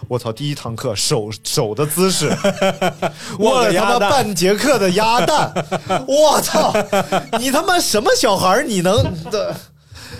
[0.08, 0.32] 我操！
[0.32, 2.28] 第一堂课手手的姿势，
[3.40, 5.52] 握握了他妈半节课的鸭蛋，
[6.08, 6.72] 我操！
[7.40, 8.64] 你他妈什么小孩儿？
[8.64, 9.56] 你能的？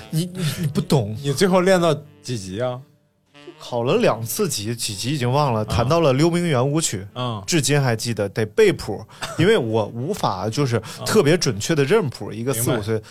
[0.10, 2.80] 你你你不懂，你最后练到几级啊？
[3.62, 7.06] 考了两次级，几级已经忘了，弹到了溜冰圆舞曲。
[7.14, 9.06] 嗯，至今还记得，得背谱，
[9.38, 12.32] 因为我无法就是特别准确的认谱。
[12.32, 13.02] 一个四五岁，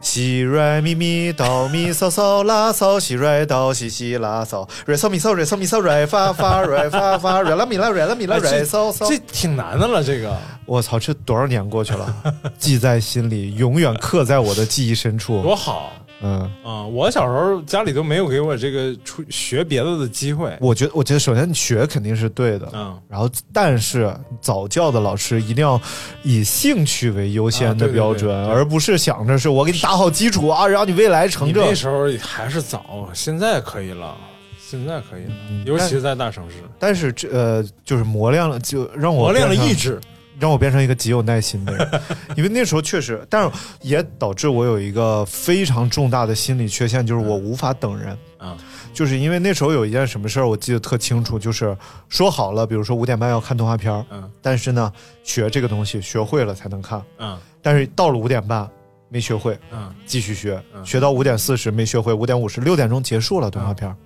[0.00, 9.08] 西瑞咪咪哆咪嗦嗦拉嗦西来哆西西拉嗦瑞嗦咪嗦瑞嗦咪嗦瑞发发瑞发发瑞拉咪拉瑞拉咪拉哎 这瑞嗦嗦。
[9.08, 12.22] 这挺难的了，这个我操，这多少年过去了，
[12.58, 15.42] 记在心里，永远刻在我的记忆深处。
[15.42, 15.92] 多好。
[16.20, 20.56] 嗯，啊、我小时候家里都没有给我这个出学别的的机会。
[20.60, 25.80] 我觉得，我觉得首先你学肯定是对的，嗯，然后但是早教的老师一定要
[26.24, 31.74] 以兴趣为优先的啊对对标准，而不是想着是我给你打好基础啊，让你未来成正那。
[31.74, 34.16] 时候还是早，现在可以了，
[34.58, 40.00] 现在可以了，嗯尤其是在大城市，但是这呃，就是磨练了，就让我磨练了意志。
[40.40, 42.00] 让我变成一个极有耐心的人，
[42.36, 43.50] 因为那时候确实，但是
[43.82, 48.16] 也导致我有一个非常重大的心理缺陷，就是我无法等人。
[48.38, 48.56] 啊
[48.94, 51.76] 就是因为那时候有一件什么事儿，我记得特清楚，就是
[52.08, 54.28] 说好了，比如说五点半要看动画片儿，嗯。
[54.42, 57.38] 但是呢，学这个东西学会了才能看，嗯。
[57.62, 58.68] 但是到了五点半
[59.08, 59.92] 没学会，嗯。
[60.04, 60.84] 继续学，嗯。
[60.84, 63.96] 学到五点四十没学会，五点五十六点钟结束了动画片儿。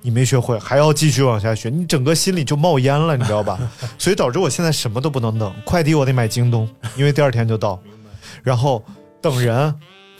[0.00, 3.58] 你没学会，还要继续往下学，你整个心里就冒烟了，你知道吧？
[3.98, 7.78] 所以导致我现在什么都不能等，快递我得买京东，因为第二天就到。
[8.42, 8.84] 然后
[9.20, 9.74] 等人，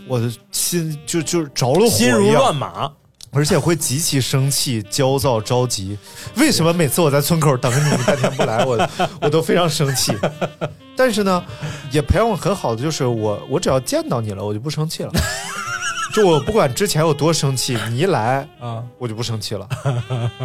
[0.06, 2.90] 我的心就就着了火心如乱麻。
[3.30, 5.98] 而且会极其生气、焦躁、着急。
[6.36, 8.88] 为什么每次我在村口等你，你半天不来，我
[9.20, 10.16] 我都非常生气。
[10.96, 11.44] 但是呢，
[11.90, 15.12] 也培养我很好的就是我，我只要见到你了，我就不生气了。
[16.14, 19.68] 就我不管之前有多生气，你一来啊，我就不生气了，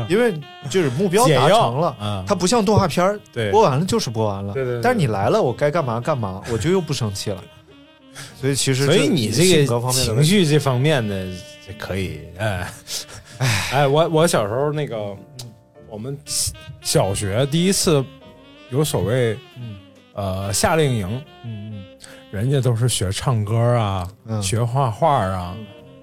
[0.09, 0.33] 因为
[0.69, 1.87] 就是目标达成了。
[1.99, 4.53] 啊，它不像动画片儿对播完了就是播完了。
[4.53, 7.43] 对对对但是你来了，我该干嘛干嘛，我就又不生气了。
[8.39, 11.27] 所以其实所以你这个情绪这方面的
[11.79, 12.67] 可以，哎，
[13.71, 15.15] 哎，我我小时候那个，
[15.89, 16.15] 我们
[16.81, 18.03] 小学第一次
[18.69, 19.75] 有所谓，嗯
[20.13, 21.62] 呃，夏令营，嗯
[22.33, 25.55] 人家都是学唱歌啊，嗯学画画啊，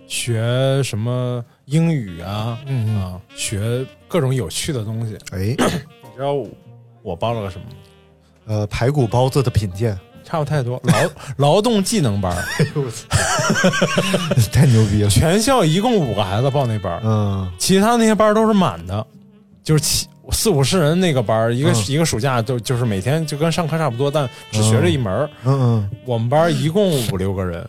[0.06, 2.56] 学什么英语啊，
[2.96, 5.18] 啊，学各种有趣的东西。
[5.32, 6.34] 哎， 你知道
[7.02, 7.72] 我报了个什么吗？
[8.46, 9.98] 呃，排骨包子的品鉴。
[10.22, 11.10] 差不太多，劳
[11.56, 12.44] 劳动技能班儿，
[14.52, 15.10] 太牛逼了。
[15.10, 19.04] 全校一共五个孩子报那班儿，嗯其他那些班儿都是满的，
[19.64, 25.30] 就是七四五十人那个班，一个、嗯一个暑假就就是每天就跟上课差不多，但只学这一门儿。
[25.44, 27.66] 嗯我们班一共五六个人，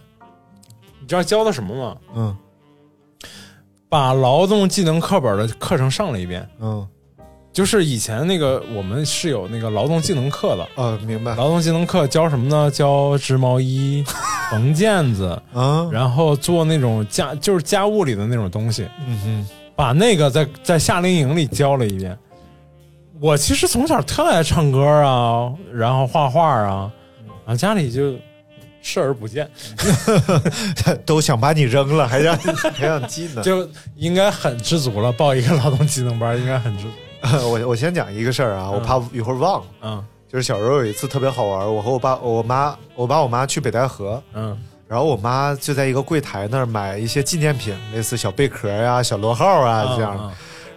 [0.99, 1.97] 你知道教的什么吗？
[2.15, 2.37] 嗯
[3.89, 6.87] 把劳动技能课本的课程上了一遍，嗯
[7.51, 10.69] 就是以前那个我们是有那个劳动技能课的。
[10.77, 11.35] 嗯，啊，明白。
[11.35, 12.71] 劳动技能课教什么呢？
[12.71, 14.01] 教织毛衣、
[14.49, 18.87] 缝毽子，啊，然后做那种家就是家务里的那种东西。
[19.05, 22.17] 嗯哼，把那个在在夏令营里教了一遍。
[23.21, 26.91] 我其实从小特爱唱歌啊，然后画画啊，
[27.45, 28.15] 啊家里就
[28.81, 29.47] 视而不见，
[31.05, 33.43] 都想把你扔了，还让你培养技能。
[33.43, 35.11] 就应该很知足了。
[35.11, 36.89] 报一个劳动技能班应该很知足。
[37.47, 39.67] 我我先讲一个事儿啊，我怕一会儿忘了。
[39.83, 44.57] 嗯就是小时候有一次特别好玩，我和我爸、我妈、我爸、我妈去北戴河，嗯
[44.87, 50.23] 然后我妈就在一个柜台那儿买一些纪念品，类似小贝壳呀、小螺号啊这样的。
[50.23, 50.31] 嗯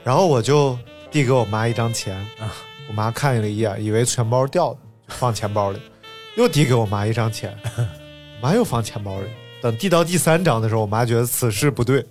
[0.04, 0.78] 然后我就
[1.14, 2.50] 递给我妈一张钱，啊
[2.88, 5.80] 我妈看了一眼，以为钱包掉了，就放钱包里，
[6.36, 7.86] 又递给我妈一张钱，我
[8.42, 9.28] 妈又放钱包里。
[9.62, 12.04] 等递到第三张的时候，我妈觉得此事不对，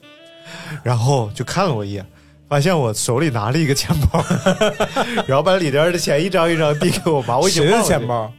[0.84, 2.06] 然后就看了我一眼，
[2.48, 4.24] 发现我手里拿了一个钱包，
[5.28, 7.38] 然后把里边的钱一张一张递给我妈。
[7.38, 8.34] 我已经谁忘了的钱包？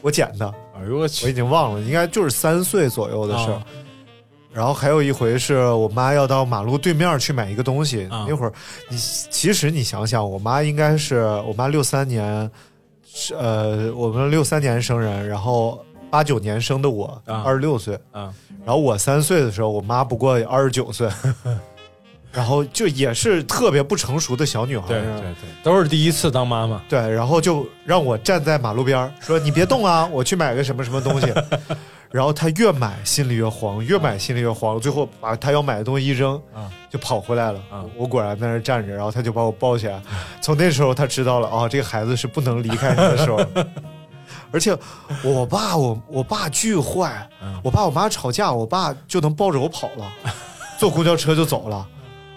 [0.00, 0.50] 我捡的，
[0.80, 1.34] 哎呦我去我已！
[1.34, 3.62] 经忘了，应该就是三岁左右的事儿。
[4.56, 8.24] 啊然后还有一回是我妈要到马路对面去买一个东西，啊。
[8.26, 8.52] 那会儿
[8.88, 12.50] 你其实你想想，我妈应该是我妈六三年，
[13.38, 17.42] 呃我们六三年生人，然后八九年生的我啊。
[17.44, 18.32] 二十六岁，啊。
[18.64, 21.08] 然后我三岁的时候，我妈不过二十九岁，
[22.32, 26.80] 然后就也是特别不成熟的小女孩，对对对，都是第一次当妈妈。
[26.88, 31.26] 对，然后就让我站在马路边儿说：“你别动啊，我去买个什么什么东西。”
[32.16, 37.60] 然后他越买心里越慌，越买心里越慌，最后把他要买的东西一扔，啊就跑回来了。
[37.70, 40.00] 啊我果然在那站着，然后他就把我抱起来。
[40.40, 43.38] 从那时候他知道了，哦，这个孩子是不能离开他的手。
[44.50, 44.74] 而且
[45.22, 50.10] 我爸，我我爸巨坏，嗯我爸我妈吵架，我爸就能抱着我跑了，
[50.78, 51.86] 坐公交车就走了。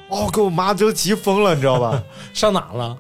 [0.09, 2.03] 哦，给我妈都急疯了，你知道吧？
[2.33, 2.97] 上哪了？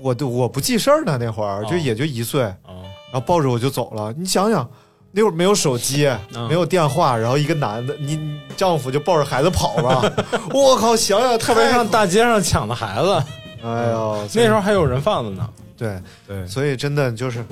[0.00, 4.12] 我都我不记事儿呢，那会儿就哦也就一岁，哦然后抱着我就走了。
[4.16, 4.68] 你想想，
[5.16, 10.12] 那会儿没有手机，嗯没有电话，然后一个男的，你你丈夫就抱着孩子跑了。
[10.52, 13.14] 我靠，想想特别太上大街上抢的孩子，
[13.64, 15.48] 哎呦，那时候还有人贩子呢。
[15.74, 17.42] 对，对，所以真的就是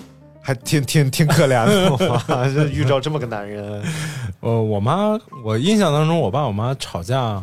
[0.42, 3.82] 还挺挺挺可怜的，我妈就遇着这么个男人。
[4.40, 7.42] 呃，我妈，我印象当中，我爸我妈吵架，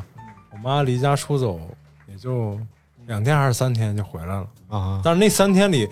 [0.52, 1.60] 我妈离家出走
[2.08, 2.60] 也就
[3.08, 4.46] 两天还是三天就回来了。
[4.70, 5.90] 啊，但是那三天里，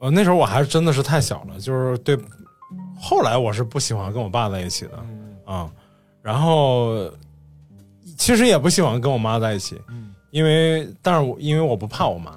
[0.00, 2.14] 呃，那时候我还是真的是太小了，就是对。
[2.98, 5.04] 后来我是不喜欢跟我爸在一起的
[5.44, 5.70] 啊、
[6.22, 7.10] 然后
[8.16, 10.14] 其实也不喜欢跟我妈在一起，嗯。
[10.30, 12.32] 因为但是我因为我不怕我妈，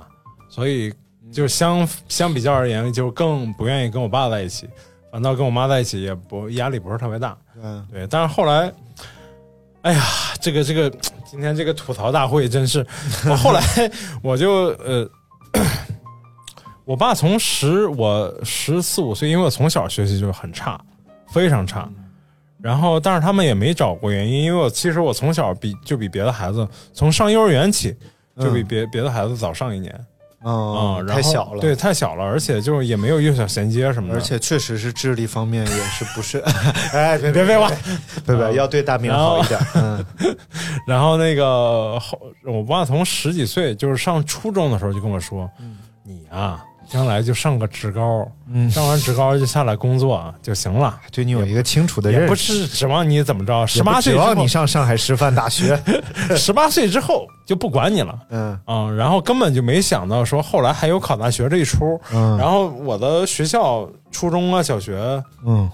[0.50, 0.94] 所以
[1.32, 4.68] 就相相比较而言，就更不愿意跟我爸在一起，
[5.10, 7.38] 反倒跟我妈在一起也不压力不是特别大。
[7.64, 8.70] 嗯，对，但是后来，
[9.84, 10.04] 哎呀，
[10.42, 10.90] 这个这个，
[11.26, 12.86] 今天这个吐槽大会真是，
[13.30, 13.62] 我后来
[14.22, 15.10] 我就呃，
[16.86, 20.80] 我爸从十我十四五岁，因为我从小学习就很差，
[21.28, 21.90] 非常差，
[22.62, 27.96] 然后但是他们也没找过原因，因为我其实我从小比就比别的孩子从上幼儿园起
[28.40, 29.94] 就比别、别的孩子早上一年。
[30.44, 36.38] 啊、哦，然后太小了，对，太小了，而且就是也没有幼小衔接什么的，而且确实是智力方面也是不是，
[36.94, 37.68] 哎，别别废话。
[38.28, 40.06] 别别，要对大明好一点，嗯。
[40.86, 45.50] 然后那个后，我爸从十几岁，就是上初中的时候就跟我说
[46.06, 52.36] ：“你啊，将来就上个职高，嗯，上完职高就下来工作啊就行了，对你有一个清楚的认识也不。
[52.36, 55.80] 是指望你怎么着，十八岁你，上上海师范大学，
[56.38, 62.00] 十八岁之后就不管你了。”嗯啊、然后根本就没想到说后来还有考大学这一出。
[62.14, 65.70] 嗯然后我的学校初中啊、小学，嗯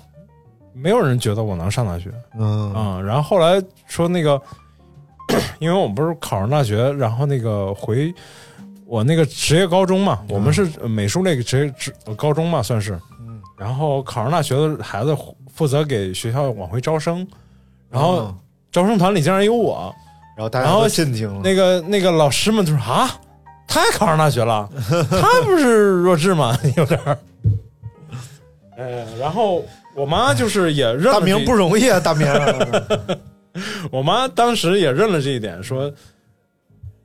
[0.74, 2.10] 没有人觉得我能上大学。
[2.40, 4.42] 嗯啊、然后后来说那个，
[5.60, 8.14] 因为我们不是考上大学，然后那个回
[8.92, 15.16] 我那个职业高中嘛，我们是呃美术类职业职呃高中嘛，算是，嗯，然后考上大学的孩子
[15.50, 17.26] 负责给学校往回招生，
[17.90, 18.36] 然后哦。
[18.70, 19.94] 招生团里竟然有我，
[20.38, 23.10] 然后大家然后都震惊了，那个那个老师们就说啊，
[23.68, 24.70] 他也考上大学了，
[25.10, 26.58] 他不是弱智吗？
[26.78, 27.18] 有点儿，
[28.78, 32.28] 呃，然后我妈就是也认了大明不容易啊，大明，
[33.92, 35.92] 我妈当时也认了这一点，说，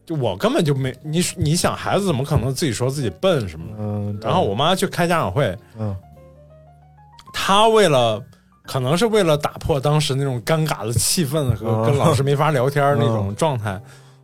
[0.07, 3.83] 就我根本就没你，你想孩子怎么可能自己说自己笨什么的？
[3.83, 5.95] 嗯，然后我妈去开家长会，嗯
[7.33, 8.23] 她为了
[8.63, 13.81] 可能是为了打破当时那种尴尬的气氛和嗯跟老师没法聊天那种状态，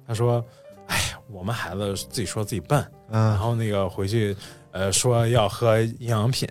[0.07, 0.45] 她说
[0.87, 0.99] ：“哎，
[1.31, 2.79] 我们孩子自己说自己笨，
[3.11, 4.37] 然嗯后那个回去。”
[4.73, 6.49] 呃，说要喝营养品，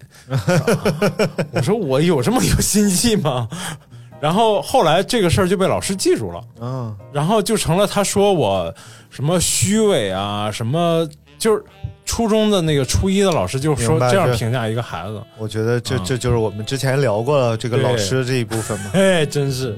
[1.54, 3.50] 我说我有这么有心计吗？
[4.22, 6.96] 然后后来这个事儿就被老师记住了，嗯。
[7.12, 8.74] 然后就成了他说我
[9.10, 11.08] 什么虚伪啊，什么
[11.40, 11.64] 就是
[12.06, 16.02] 初中的那个初一的老师就说这这样评价一个孩子，我觉得这嗯。
[16.06, 19.76] 这就是我们之前聊过了这个老师这一部分嘛， 哎，真是，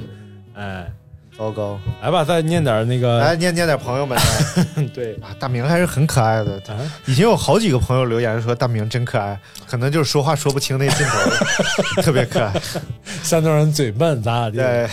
[0.56, 0.92] 哎，
[1.38, 4.18] 糟糕，来吧，再念点那个，来念念点朋友们。
[4.76, 12.54] 的 对，啊，大明还是很可爱的，啊，已经有好几个朋友留言说大明真可爱，可能就是说话说不清那劲头， 特别可爱。
[13.24, 14.88] 山东人嘴笨咋咋地，对，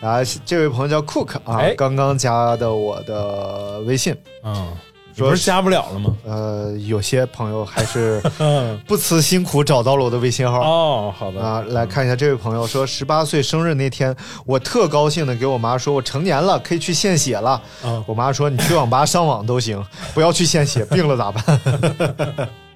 [0.00, 4.16] 然后这位朋友叫 Cook 啊哎，刚刚加的我的微信。
[4.44, 4.87] 嗯，你
[5.18, 6.14] 说不是加不了了吗？
[6.24, 10.60] 呃，有些朋友还是 嗯，不辞辛苦找到了我的微信号。
[10.60, 14.14] 哦，好的，啊，来看一下这位朋友说，十八岁生日那天，
[14.46, 17.60] 我特高兴的给我妈说，我成年了，可以去献血了。
[17.82, 22.48] 啊，我妈说，你去网吧上网都行，不要去献血，病了咋办？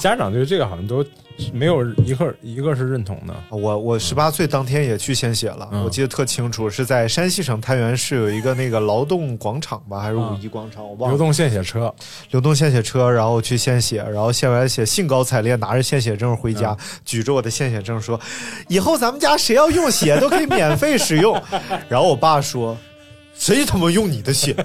[0.00, 1.04] 家长对这个好像都
[1.52, 11.16] 没有一个一个是认同的，我我十八岁当天也去献血了，嗯我记得特清楚，是在山西省太原市有一个那个劳动广场吧，还是五一广场，我忘了。
[11.16, 11.94] 流动献血车，
[12.30, 18.18] 流动献血车，然后去献血，然后献完血兴高采烈拿着献血证回家，举着我的献血证说
[18.68, 21.40] ：“以后咱们家谁要用血都可以免费使用。
[21.88, 22.76] ”然后我爸说
[23.34, 24.56] ：“谁他妈用你的血？”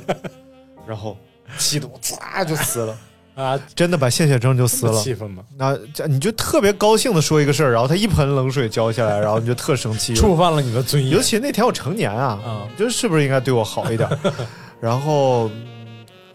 [0.87, 1.17] 然后
[1.57, 2.97] 气得我唰 就死了，
[3.35, 4.93] 啊，真的把献血证就撕了。
[5.01, 10.15] 气氛嘛，那这你就特别高兴的说一个事儿，然后他一盆冷水浇下来，然后你就特生气。
[10.15, 14.09] 触犯了你的尊严尤，其那天我成年啊，啊就是不是应该对我好一点？
[14.81, 15.67] 然后嗯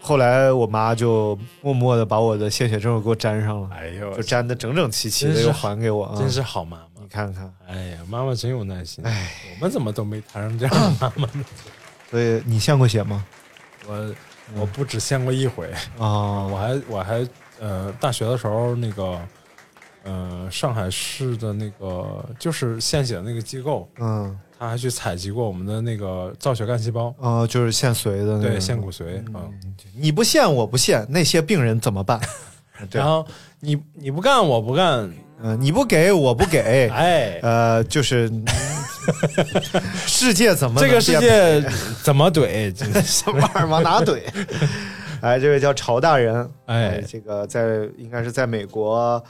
[0.03, 6.15] 后来我妈就默默的把我的献血证给我粘上了，哎呦就，粘的整整齐齐的，又还给我啊！
[6.17, 7.07] 真是好妈妈你。
[7.07, 9.03] 看看，哎呀，妈妈真有耐心。
[9.05, 11.45] 哎，我们怎么都没谈上这样的妈妈呢？
[12.09, 13.23] 所以你献过血吗？
[13.87, 14.15] 我
[14.59, 17.27] 我不只献过一回， 啊，我还我还
[17.59, 19.19] 呃，大学的时候那个
[20.03, 29.41] 呃，上海市的那个就是献血的那个机构，嗯他还去采集过我们的那个造血干细胞，啊，就是献髓的那对，个献骨髓啊。
[29.95, 32.19] 你不献我不献，那些病人怎么办？
[32.91, 33.25] 然，后
[33.59, 35.11] 你你不干我不干，
[35.41, 38.29] 嗯，你不给我不给， 哎，呃，就是
[40.07, 41.63] 世界怎么这个世界
[42.03, 42.73] 怎么怼？
[43.05, 44.21] 什么玩意儿往哪怼？
[45.21, 47.03] 哎，这位叫曹大人，哎。
[47.07, 47.61] 这个在
[47.97, 49.23] 应该是在美国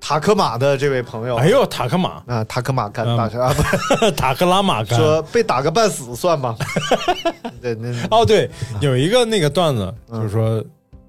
[0.00, 3.28] 塔科马的这位朋友，哎呦，塔克马，啊，塔科马干啊，
[4.00, 4.98] 不塔克拉玛干。
[4.98, 6.56] 说被打个半死算吗？
[7.60, 8.48] 对，那哦，对，
[8.80, 10.64] 有一个那个段子，就是说，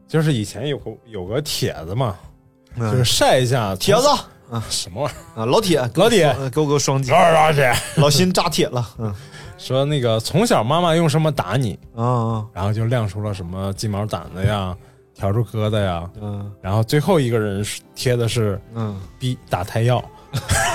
[0.08, 2.16] 就是以前有个有个帖子嘛，
[2.76, 2.91] 嗯。
[2.91, 4.02] 就是晒一下帖子
[4.70, 5.41] 什么玩意儿？
[5.41, 6.26] 啊，老铁，老铁。
[6.39, 9.14] 呃给我个双击，老老铁，老辛扎铁了，嗯。
[9.58, 14.74] 说那个从小妈妈用什么打你，啊然后就亮出了什么鸡毛掸子呀、
[15.20, 16.50] 笤帚疙瘩呀，嗯。
[16.62, 20.02] 然后最后一个人是贴的是嗯，逼打胎药，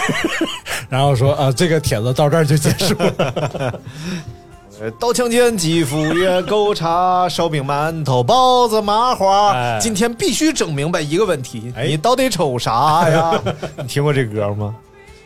[0.91, 3.81] 然后说啊，这个帖子到这儿就结束了。
[4.81, 13.41] 呃刀枪剑戟斧钺钩叉烧饼馒头包子麻花，哎今天必须整明白一个问题，哎你到底瞅啥呀？
[13.77, 14.75] 你听过这歌吗？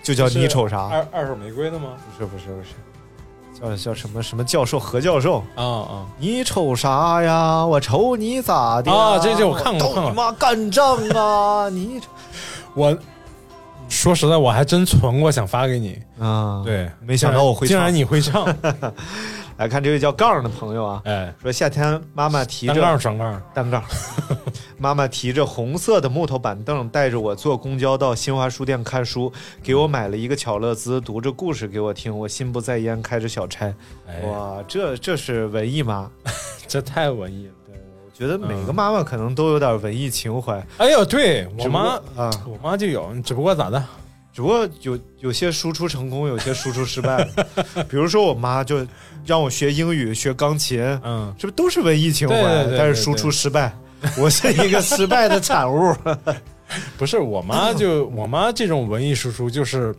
[0.03, 0.88] 就叫你瞅啥？
[0.88, 1.90] 二二手玫瑰的吗？
[2.16, 5.42] 不是不是不是，叫叫什么什么教授何教授？
[5.55, 7.64] 啊啊，你瞅啥呀？
[7.64, 11.68] 我瞅你咋的啊这这我看过都看过你妈干仗啊！
[11.70, 12.01] 你
[12.74, 12.96] 我
[13.88, 15.99] 说实在，我还真存过，想发给你。
[16.20, 18.44] 啊，对，没想到我会唱竟然你会唱，
[19.59, 23.82] 来看这位叫杠的朋友啊，哎，说夏天妈妈提着单着杠双杠，单杠，
[24.78, 33.66] 妈妈提着红色的木头板凳，带着我坐公交到新华书店看书，给我买了一个巧乐兹，读着故事给我听，我心不在焉，开着小差。
[34.06, 36.09] 哎，哇，这这是文艺妈，
[36.68, 37.52] 这太文艺了。
[38.04, 40.64] 我觉得每个妈妈可能都有点文艺情怀。
[40.76, 43.84] 哎呦，对我妈，啊，我妈就有，只不过咋的？
[44.39, 47.28] 只不过有有些输出成功，有些输出失败。
[47.89, 48.86] 比如说我妈就
[49.26, 52.36] 让我学英语、学钢琴，嗯，这不都是文艺情怀？
[52.36, 53.76] 对对对但是输出失败，
[54.16, 55.93] 我是一个失败的产物。
[56.97, 59.93] 不是我妈就我妈这种文艺输出就是。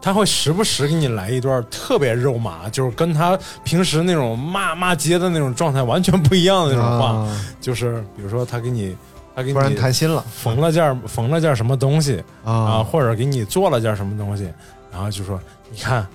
[0.00, 8.96] 她会时不时给你来一段特别肉麻，就是跟她平时那种骂骂街的那种状态完全不一样的那种话，啊就是比如说她给你，
[9.42, 12.82] 突然你谈心了缝了件缝了件什么东西啊，啊！
[12.82, 14.50] 或者给你做了件什么东西，
[14.92, 16.06] 然后就说你看，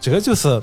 [0.00, 0.60] 这个就是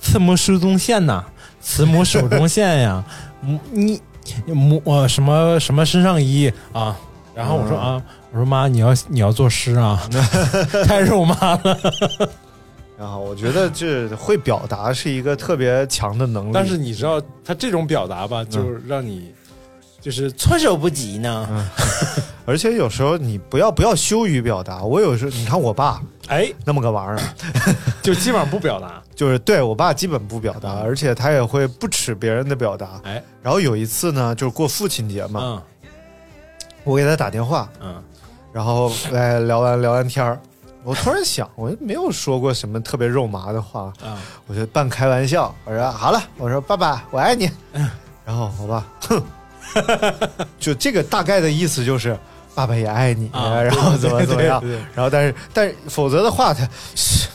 [0.00, 1.24] 慈母手中线呐，
[1.60, 3.04] 慈母手中线呀，
[3.40, 4.00] 母你
[4.46, 6.96] 母呃什么什么身上衣啊，
[7.34, 10.00] 然后我说啊，我说妈，你要你要作诗啊，
[10.86, 11.78] 太肉麻了。
[12.98, 19.32] 然后我觉得这会表达是一个特别强的能力，但是你知道他这种表达吧，就让你
[20.00, 21.68] 就是措手不及呢。
[22.46, 24.82] 而且有时候你不要不要羞于表达。
[24.82, 27.34] 我有时候你看我爸哎，那么个玩意儿，
[28.02, 29.00] 就基本上不表达。
[29.14, 33.00] 就是对我爸基本不表达，而且他也会不耻别人的表达。
[33.04, 35.62] 哎，然后有一次呢，就是过父亲节嘛，嗯。
[36.82, 38.02] 我给他打电话，嗯。
[38.52, 40.40] 然后哎聊完聊完天儿，
[40.82, 47.88] 我突然想，我没有说过什么特别肉麻的话，啊，我就半开玩笑，我说好了，我说爸爸我爱你，嗯。
[48.24, 49.22] 然后我爸哼，
[50.58, 52.16] 就这个大概的意思就是
[52.54, 54.62] 爸爸也爱你，啊然后怎么怎么样
[54.94, 57.28] 然后但是但是否则的话他是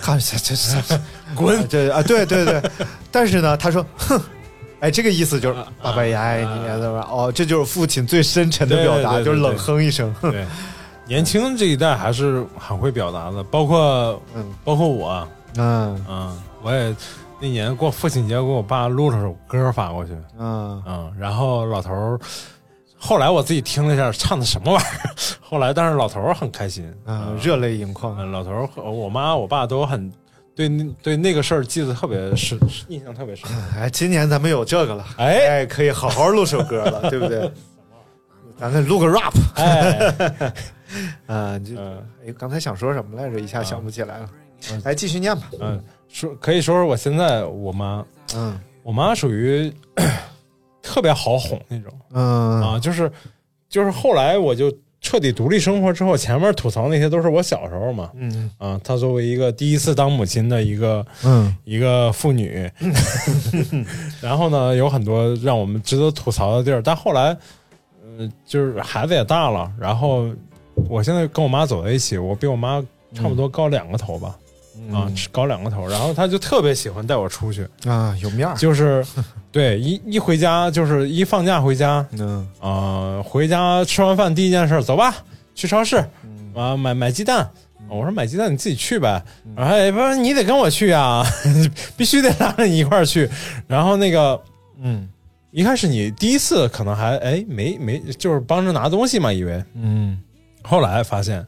[0.00, 1.00] 看这这这
[1.34, 1.64] 滚！
[1.68, 2.62] 这啊对对对，
[3.10, 4.20] 但是呢他说哼。
[4.80, 7.06] 哎，这个意思就是啊爸爸也爱你，啊对吧？
[7.08, 10.12] 哦，这就是父亲最深沉的表达，对对对就是冷哼一声。
[10.20, 10.44] 对，
[11.06, 16.92] 年轻这一代还是很会表达的，包括嗯包括我，嗯嗯，我也
[17.42, 22.20] 那年过父亲节，给我爸录了首歌发过去，嗯嗯，然后老头儿，
[22.96, 25.10] 后来我自己听了一下，唱的什么玩意儿？
[25.40, 28.16] 后来，但是老头儿很开心，嗯，热泪盈眶。
[28.16, 30.08] 嗯，老头儿和我妈、我爸都很
[30.54, 30.68] 对
[31.02, 33.50] 对那个事儿记得特别深，印象特别深。
[33.76, 37.50] 哎，今年咱们有这个了，哎哎，可以好好录首歌了，对不对？
[38.56, 40.54] 咱们录个 rap， 哎，
[41.26, 43.40] 啊，就嗯哎，刚才想说什么来着？
[43.40, 44.30] 一下想不起来了。
[44.84, 45.50] 来，继续念吧。
[45.60, 45.82] 嗯，
[46.12, 48.04] 说可以说说我现在我妈，
[48.36, 48.58] 嗯。
[48.82, 49.72] 我妈属于
[50.82, 51.92] 特别好哄那种。
[52.12, 52.60] 嗯。
[52.60, 53.10] 啊，就是
[53.68, 58.10] 就是后来我就彻底独立生活之后，前面吐槽那些都是我小时候嘛。
[58.14, 58.50] 嗯。
[58.58, 61.56] 啊，她作为一个第一次当母亲的一个嗯。
[61.64, 62.70] 一个妇女，
[64.20, 67.36] 然后呢，有很多让我们值得吐槽的地儿，但后来，
[68.18, 70.28] 呃，就是孩子也大了，然后
[70.88, 72.84] 我现在跟我妈走在一起，我比我妈
[73.14, 74.36] 差不多高两个头吧，
[74.90, 78.56] 啊，搞两个头，然后他就特别喜欢带我出去，啊，有面儿。
[78.56, 79.04] 就是
[79.52, 82.46] 对一一回家就是一放假回家，嗯。
[82.60, 85.14] 啊，回家吃完饭第一件事，走吧，
[85.54, 85.96] 去超市，
[86.54, 87.48] 啊，买买鸡蛋。
[87.88, 89.22] 我说买鸡蛋你自己去呗，
[89.54, 91.22] 然后哎不是你得跟我去啊，
[91.94, 93.28] 必须得拉着你一块儿去。
[93.66, 94.40] 然后那个
[94.80, 95.06] 嗯
[95.50, 100.18] 一开始你第一次可能还哎没没就是帮着拿东西嘛，以为嗯，
[100.62, 101.44] 后来发现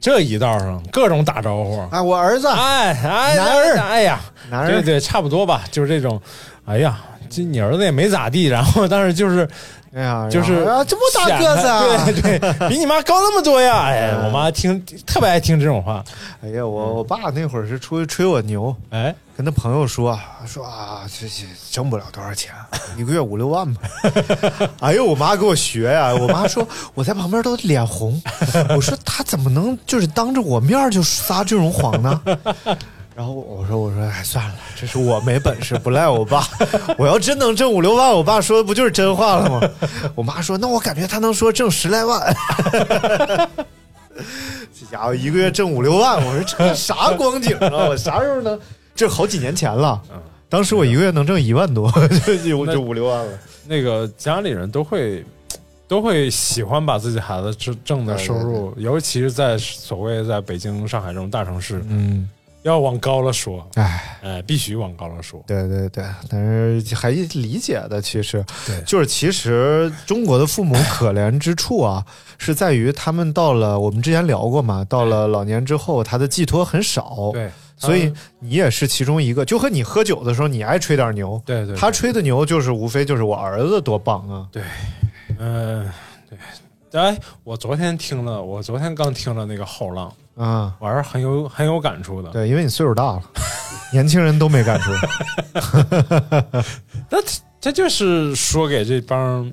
[0.00, 3.78] 这一道上各种打招呼，啊，我儿子，哎哎男儿。
[3.78, 4.20] 哎呀，
[4.50, 6.20] 男儿，对对，差不多吧，就是这种，
[6.64, 6.98] 哎呀，
[7.28, 9.46] 这你儿子也没咋地，然后但是就是
[9.92, 12.04] 哎呀，就是啊，这么大个子啊！
[12.04, 13.86] 显 得对对，比你妈高那么多呀！
[13.90, 16.04] 哎，嗯我妈听特别爱听这种话，
[16.42, 20.16] 哎呀，我我爸那会儿是出去吹我牛，哎，跟他朋友说
[20.46, 22.54] 说啊，这这挣不了多少钱，
[22.96, 23.80] 一个月五六万吧。
[24.78, 28.22] 哎呦，我妈给我学呀、我妈说我在旁边都脸红，
[28.76, 32.22] 我说他怎么能就是当着我面就撒这种谎呢？
[33.16, 36.44] 然后我说我说哎算了，这是我没本事，不赖我爸。
[36.96, 39.60] 我要真能挣五六万，我爸说的不就是真话了吗？
[40.14, 42.36] 我妈说那我感觉他能说挣十来万。
[44.72, 47.88] 这家伙一个月挣五六万，我说这啥光景啊？
[47.88, 48.58] 我啥时候能？
[48.94, 50.00] 这好几年前了，
[50.48, 51.90] 当时我一个月能挣一万多，
[52.26, 53.32] 就就就五六万了。
[53.66, 55.24] 那个家里人都会
[55.88, 62.28] 都会喜欢把自己孩子挣挣的收入，尤其是在所谓在北京、上海这种大城市，嗯，
[62.62, 65.42] 要往高了说，哎，哎，必须往高了说。
[65.46, 68.44] 对对对，但是还理解的，其实。
[68.66, 68.80] 对。
[68.82, 72.04] 就是其实中国的父母可怜之处啊，
[72.38, 79.44] 是在于他们到了我们之前聊过嘛，到了老年之后，他的寄托很少，对，所以你也是其中一个。
[79.44, 84.62] 就和你喝酒的时候，你爱吹点牛，对对，他吹的牛就是无非就是我儿子多棒啊，对，
[85.38, 85.90] 嗯、
[86.28, 86.38] 对。
[86.92, 92.30] 哎，我昨天听了，我昨天刚听了那个后浪，啊，我还是很有很有感触的。
[92.30, 93.22] 对，因为你岁数大了，
[93.92, 94.90] 年轻人都没感触。
[97.10, 97.18] 那
[97.60, 99.52] 这就是说给这帮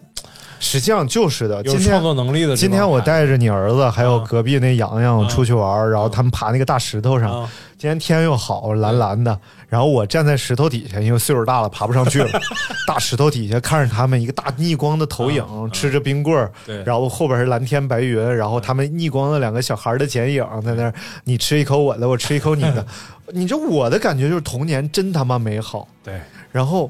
[0.60, 2.56] 实际上就是的，有今天创作能力的。
[2.56, 7.42] 今天我带着你儿子还有啊隔壁那洋洋啊出去玩儿，然后他们爬那个大石头上。
[7.42, 9.40] 啊，今天天又好，蓝蓝的，
[9.70, 12.40] 然后我站在石头底下，因为岁数大了爬不上去了，
[12.88, 16.52] 大石头底下看着他们一个大逆光的投影，啊吃着冰棍儿，
[16.84, 20.94] 然后后边是蓝天白云，然后他们逆光的两个小孩的剪影在那儿，
[21.26, 22.86] 你吃一口我的，我吃一口你的，
[23.32, 25.88] 你这我的感觉就是童年真他妈美好。
[26.04, 26.20] 对，
[26.52, 26.90] 然后，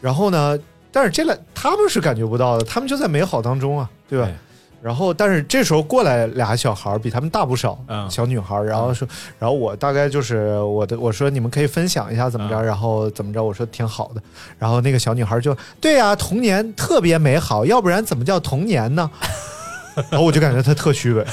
[0.00, 0.58] 然后呢？
[0.96, 4.24] 但是这俩他们是感觉不到的，他们就在美好当中啊，对吧？
[4.24, 4.34] 对
[4.82, 9.06] 然后，但是这时候过来俩小孩儿，比他们大不少，嗯小女孩儿，然后说，
[9.38, 14.22] 然后我大概就是我的，我说你们可以分享一下怎么着，嗯然后怎么着，我说挺好的，
[14.58, 19.10] 然后那个小女孩就对呀、童年特别美好，要不然怎么叫童年呢？
[20.08, 21.26] 然后我就感觉她特虚伪。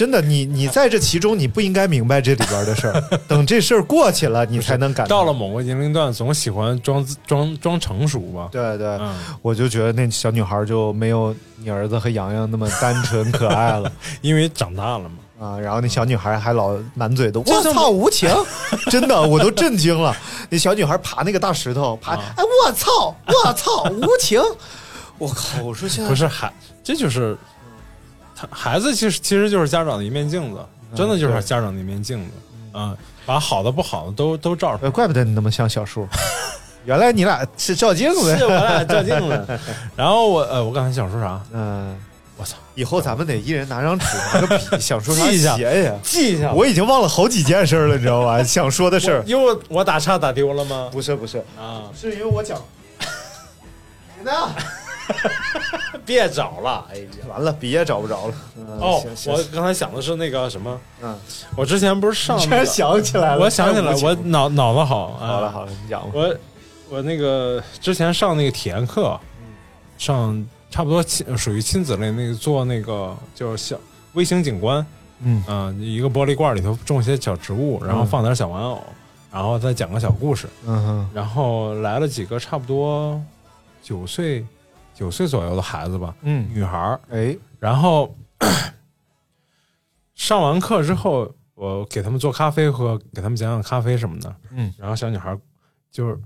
[0.00, 8.48] 真的，你你在这其中，你不应该明白这里边的事儿，等这事儿过去了，你才能感到了某个年龄段，总喜欢装装装成熟吧。
[8.50, 13.92] 对对，嗯，我就觉得那小女孩就没有你儿子和洋洋那么单纯可爱了
[14.22, 15.10] 因为长大了嘛。
[15.38, 15.60] 啊。
[15.60, 18.26] 然后那小女孩还老满嘴的“我操无情”，
[18.90, 20.16] 真的我都震惊了。
[20.48, 24.40] 那小女孩爬那个大石头，爬，啊哎我操我操无情！
[25.18, 25.62] 我靠！
[25.62, 26.50] 我说现在不是还，
[26.82, 27.36] 这就是
[28.40, 30.60] 他孩子，其实其实就是家长的一面镜子，
[30.94, 32.30] 真的就是家长的一面镜子。
[32.72, 34.90] 嗯，把好的不好的都都照出呃，来。
[34.90, 36.06] 怪不得你那么像小树，
[36.86, 38.36] 原来你俩是照镜子。
[38.38, 39.58] 是我俩照镜子。
[39.96, 41.40] 然后我呃，我刚才想说啥？
[41.52, 41.96] 嗯，
[42.36, 45.92] 我操，以后咱们得一人拿张纸，拿个笔， 想说啥记一下写呀。
[46.02, 48.42] 记一下我已经忘了好几件事了，你知道吧？
[48.42, 50.88] 想说的事儿，因为我我打岔打丢了吗？
[50.92, 52.56] 不是不是，啊，是因为我讲。
[54.22, 54.32] 呢？
[56.06, 57.06] 别找了，哎呀。
[57.28, 58.34] 完了，笔也找不着了。
[58.56, 61.16] 嗯哦我刚才想的是那个什么，嗯，
[61.56, 65.06] 我之前不是上居那个然想起来了，我想起来，我脑脑子好。
[65.20, 66.10] 啊好了好了，你讲吧。
[66.14, 66.36] 我
[66.88, 69.18] 我那个之前上那个体验课，
[69.98, 73.76] 上差不多亲属于亲子类那个做那个就是小
[74.14, 74.84] 微型景观，
[75.22, 75.44] 嗯。
[75.46, 78.82] 嗯、一个玻璃罐里头种些小植物，然后嗯放点小玩偶，
[79.30, 81.10] 然后再讲个小故事，嗯哼。
[81.14, 83.20] 然后来了几个差不多
[83.82, 84.44] 九岁
[85.00, 88.14] 九岁左右的孩子吧，嗯，女孩儿，哎，然后
[90.14, 94.36] 上完课之后，我给他们做咖啡喝，给他们讲讲咖啡什么的。
[94.50, 95.34] 嗯，然后小女孩
[95.90, 96.20] 就是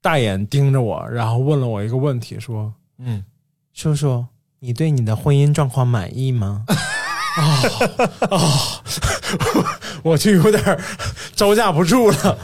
[0.00, 3.22] 大眼盯着我，然后问了我一个问题，说嗯
[3.74, 4.24] ，：“叔叔，
[4.60, 6.64] 你对你的婚姻状况满意吗？”
[7.36, 7.44] 啊
[8.30, 8.38] 啊！
[10.02, 10.80] 我就有点
[11.34, 12.38] 招架不住了，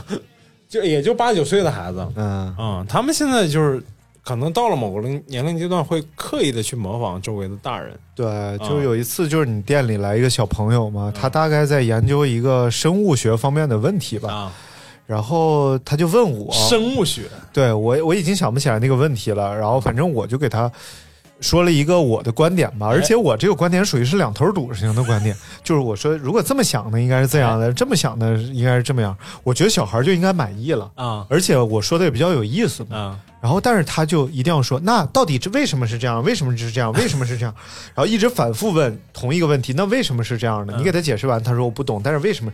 [0.69, 3.83] 就也就八九岁的孩子，嗯嗯，他们现在就是
[4.29, 7.99] 可能到了某个龄年龄阶段，会刻意的去模仿周围的大人。
[8.15, 14.53] 对，就有一次，就是你店里来一个小朋友嘛，他大概在研究一个生物学方面的问题吧，啊，
[15.07, 17.23] 然后他就问我，生物学。
[17.55, 20.71] 对我我已经想不起来那个问题了，然后反正我就给他
[21.41, 31.27] 说了一个我的观点吧，而且我这个观点属于是两头堵型的观点， 就是我说如果这么想的应该是这样的，这么想的应该是这么样，我觉得小孩就应该满意了，啊。
[31.31, 33.21] 而且我说的也比较有意思嘛，啊。
[33.41, 36.23] 然后但是他就一定要说，那到底这为什么是这样？
[36.25, 36.93] 为什么是这样？
[36.95, 37.55] 为什么是这样？
[37.95, 40.67] 然后一直反复问同一个问题，那为什么是这样？
[40.67, 40.75] 的？
[40.77, 42.53] 嗯你给他解释完，他说我不懂，但是为什么？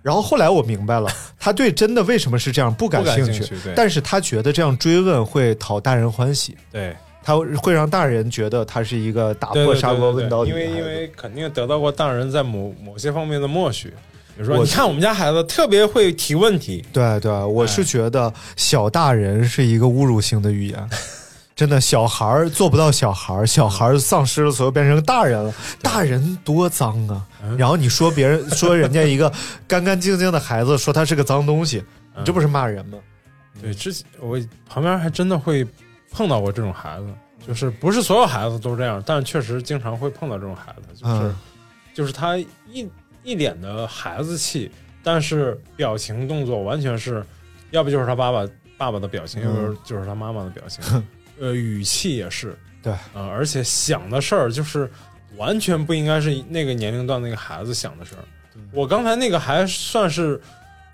[0.00, 6.94] 然后后来我明白了， 他对真的为什么是这样不感兴趣，兴趣但是他觉得这样追问会讨大人欢喜，对，
[7.24, 10.56] 他会让大人觉得他是一个打破砂锅问到底因。
[10.56, 13.88] 为因为肯定得到过大人在某某些方面的默许，
[14.36, 20.88] 比如说你看我们家孩子特别会提问题，对对，我哎是觉得小大人是一个侮辱性的语言。
[21.56, 25.54] 真的，小孩儿做不到小孩儿，小孩儿丧失了所有，变成大人了。
[25.80, 27.24] 大人多脏啊！
[27.44, 29.32] 嗯然后你说别人 说人家一个
[29.68, 31.78] 干干净净的孩子，说他是个脏东西，
[32.16, 32.98] 嗯你这不是骂人吗？
[33.62, 34.36] 对，之前我
[34.68, 35.64] 旁边还真的会
[36.14, 37.06] 碰到过这种孩子，
[37.46, 41.36] 就是不是所有孩子都这样，但确实经常会碰到这种孩子，就是、嗯。
[41.92, 42.88] 就是他一
[43.22, 44.70] 一脸的孩子气，
[45.02, 47.24] 但是表情动作完全是，
[47.70, 48.44] 要不就是他爸爸
[48.76, 51.04] 爸爸的表情，要不嗯就是他妈妈的表情，
[51.38, 52.92] 呃，语气也是，对。
[53.12, 54.90] 呃，而且想的事儿就是
[55.36, 58.24] 完全不应该是那个年龄段那个孩子想的事儿。
[58.72, 60.40] 我刚才那个还算是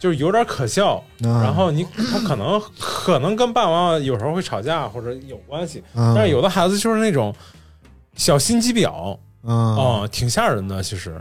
[0.01, 7.33] 就是有点可笑，嗯然后你他可能可能跟爸爸妈妈有时候会吵架或者有关系，嗯但是有的孩子就是那种
[8.17, 10.83] 小心机婊嗯哦，挺吓人的。
[10.83, 11.15] 其实，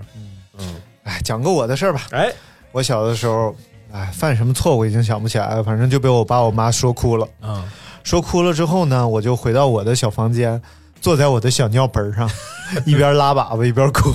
[0.58, 2.02] 嗯，哎，讲个我的事儿吧。
[2.12, 2.32] 哎，
[2.72, 3.56] 我小的时候，
[3.92, 7.28] 哎，犯什么错误已经想不起来了，反正就被我爸我妈说哭了。
[7.42, 7.64] 嗯，
[8.04, 10.62] 说哭了之后呢，我就回到我的小房间，
[11.02, 12.30] 坐在我的小尿盆上，
[12.86, 14.10] 一边拉粑粑一边哭，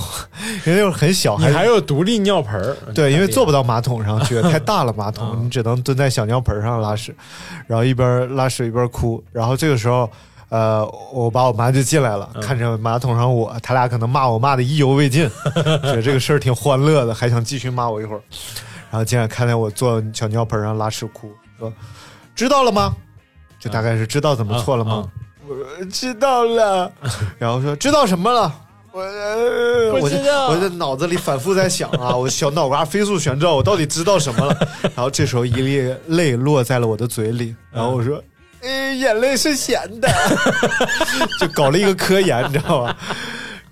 [0.65, 7.15] 因为那会儿很小，还还有独立尿盆儿，对，因为坐不到马桶上去， 太大了马桶，嗯你只能蹲在小尿盆上拉屎，
[7.67, 10.09] 然后一边拉屎一边哭，然后这个时候。
[10.49, 15.27] 呃，我爸我妈就进来了，嗯看着马桶上我，他俩可能骂我骂的意犹未尽，
[15.81, 18.21] 觉得这个事儿挺欢乐的，还想继续骂我一会儿。
[18.91, 21.73] 然后进来看见我坐小尿盆上拉屎哭，说
[22.35, 22.93] 知道了吗？
[23.59, 25.09] 就大概是知道怎么错了吗？
[25.47, 26.91] 我知道了，
[27.37, 28.53] 然后说知道什么了？
[28.91, 34.57] 我、呃、我知道我在脑子里反复在想啊， 我小脑瓜飞速旋转，我到底知道什么了？
[34.95, 38.23] 然后这时候一粒泪落在了我的嘴里，然后我说。
[38.67, 40.09] 嗯，眼泪是咸的，
[41.39, 42.97] 就搞了一个科研，你知道吧？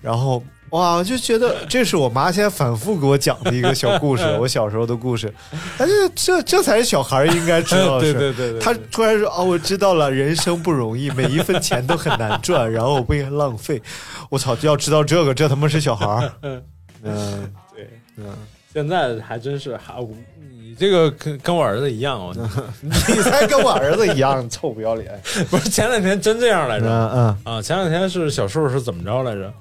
[0.00, 0.40] 然后
[0.74, 5.32] 哇，我就觉得这是我妈现在反复给我讲的一个小故事， 我小时候的故事。
[5.78, 8.12] 但是这这才是小孩儿应该知道的对。
[8.12, 13.80] 对对对，他突然说：“哦，我知道了，人生不容易，每一分钱都很难赚，然后我不应该浪费。”
[14.28, 16.32] 我操，要知道这个，这他妈是小孩儿。
[16.42, 16.62] 嗯
[17.04, 18.24] 嗯对，嗯，
[18.72, 20.10] 现在还真是还我
[20.50, 22.34] 你这个跟跟我儿子一样哦，
[22.82, 22.90] 你
[23.22, 25.22] 才跟我儿子一样臭不要脸。
[25.48, 29.54] 不是前两天真这样来着嗯嗯啊，前两天是小树是怎么着来着？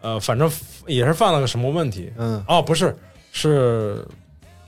[0.00, 0.50] 呃，反正
[0.86, 2.12] 也是犯了个什么问题。
[2.16, 2.42] 嗯。
[2.46, 2.96] 哦，不是
[3.32, 4.06] 是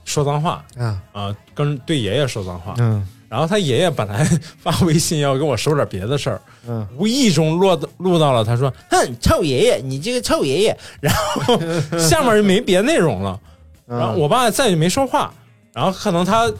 [0.05, 0.63] 说脏话。
[0.77, 3.07] 嗯啊，跟对爷爷说脏话，嗯。
[3.29, 4.25] 然后他爷爷本来
[4.59, 6.85] 发微信要跟我说点别的事儿，嗯。
[6.97, 10.77] 无意中落录到了他说：“哼，臭爷爷，你这个臭爷爷。
[10.99, 11.57] ”然后
[11.97, 13.39] 下面就没别内容了，
[13.87, 15.33] 嗯，然后我爸再也没说话，
[15.71, 16.51] 然后可能他，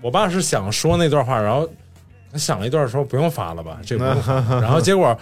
[0.00, 1.68] 我爸是想说那段话，然后
[2.30, 5.18] 他想了一段说不用发了吧，这个不用， 然后结果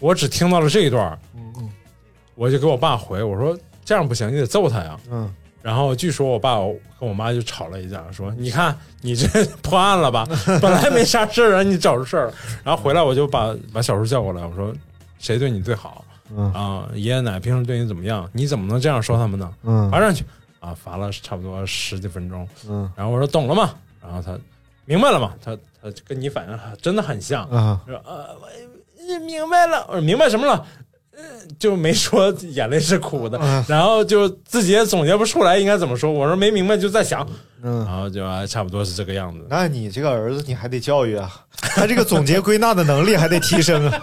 [0.00, 1.70] 我只听到了这一段，嗯
[2.40, 4.98] 我就给我爸回我说这样不行，你得揍他呀。
[5.10, 5.30] 嗯
[5.62, 6.56] 然后据说我爸
[6.98, 9.28] 跟我妈就吵了一架，说你看你这
[9.60, 10.26] 破案了吧，
[10.62, 12.34] 本来没啥事儿啊，你找着事儿了。
[12.64, 14.72] 然后回来我就把把小叔叫过来，我说
[15.18, 16.02] 谁对你最好
[16.34, 16.88] 嗯啊？
[16.94, 18.26] 爷爷奶奶平时对你怎么样？
[18.32, 19.52] 你怎么能这样说他们呢？
[19.64, 20.24] 嗯罚上去
[20.60, 20.72] 啊！
[20.74, 22.48] 罚了差不多十几分钟。
[22.66, 23.74] 嗯然后我说懂了吗？
[24.02, 24.38] 然后他
[24.86, 25.34] 明白了吗？
[25.44, 27.44] 他他跟你反应真的很像。
[27.50, 30.66] 啊说呃，我明白了，我说明白什么了？
[31.20, 36.10] 嗯，就没说眼泪是苦的，嗯然后就自己也总结不出来应该怎么说。
[36.10, 37.26] 我说没明白就在想，
[37.62, 37.84] 嗯。
[37.84, 39.44] 然后就啊差不多是这个样子。
[39.48, 44.02] 那你这个儿子你还得教育啊，他这个总结归纳的能力还得提升啊。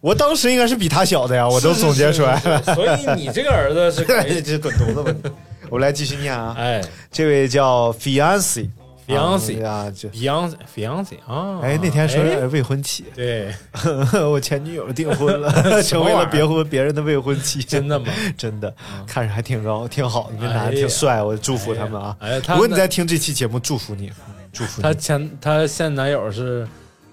[0.00, 2.62] 我当时应该是比他小的呀，我都总结出来了。
[2.74, 5.30] 所以你这个儿子是可以， 这滚犊子吧你！
[5.70, 6.80] 我来继续念啊，哎
[7.10, 8.68] 这位叫 fiance
[9.08, 13.54] Fiancé 啊，就，fiance fiance 啊，哎那天说哎未婚妻，对，
[14.30, 15.50] 我前女友订婚了，
[15.82, 18.06] 成为了别婚别人的未婚妻， 真的吗？
[18.36, 18.72] 真的
[19.06, 22.14] 看着还挺高，挺好的，那男的哎呀挺帅，我祝福他们啊。
[22.48, 24.12] 如果你在听这期节目，祝福你，
[24.52, 26.68] 祝福他你前他现男友是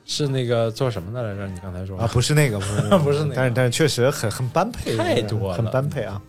[0.06, 1.48] 是那个做什么的来着？
[1.48, 6.22] 你刚才说啊，不是那个，不是那个不是那个但是但是确实很很般配，太多了很般配啊。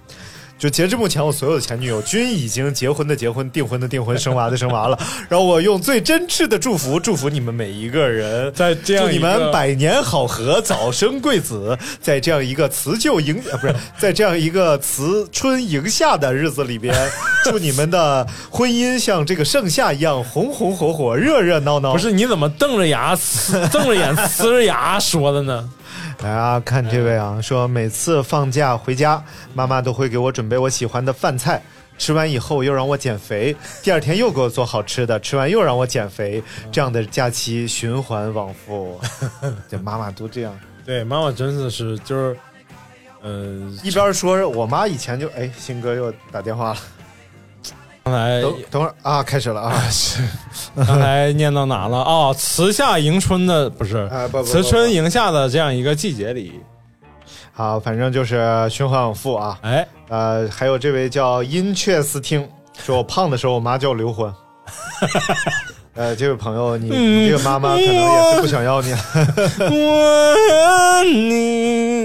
[0.59, 4.99] 就截至目前，我所有的前女友均已经结婚的结婚，订婚的订婚，生娃的生娃了。
[5.29, 11.77] 然后我用最真挚的祝福，祝福你们每一个人，在这样祝你们百年好合，早生贵子。
[12.01, 16.95] 在这样一个辞旧迎 啊，不是在这样一个辞春迎夏的日子里边，
[17.45, 21.93] 祝你们的婚姻像这个盛夏一样红红火火、热热闹闹。
[21.93, 25.69] 不是你怎么瞪着牙、呲 瞪着眼、呲着牙说的呢？
[26.23, 29.23] 来啊，看这位啊，说每次放假回家，
[29.55, 31.63] 妈妈都会给我准备我喜欢的饭菜，
[31.99, 36.43] 吃完以后又让我减肥， 第二天又给我做好吃的，吃完又让我减肥，
[36.73, 38.99] 这样的假期循环往复。
[39.69, 42.37] 这妈妈都这样，对，妈妈真的是就是，
[43.21, 46.79] 呃，一边说我妈以前就哎，鑫哥又打电话了，
[48.07, 49.83] 刚才等等会儿啊，开始了啊！
[50.87, 51.99] 刚才念到哪了？
[51.99, 56.61] 哦，辞夏迎春的不是哎不不不辞春迎夏的这样一个季节里，
[57.53, 59.59] 好，反正就是循环往复啊。
[59.63, 62.49] 哎，呃，还有这位叫殷雀斯汀，
[62.79, 64.33] 说我胖的时候，我妈叫我刘欢。
[65.95, 68.93] 呃，这位朋友，你你这个妈妈可能也是不想要你。
[69.59, 70.35] 我
[70.65, 71.96] 爱你。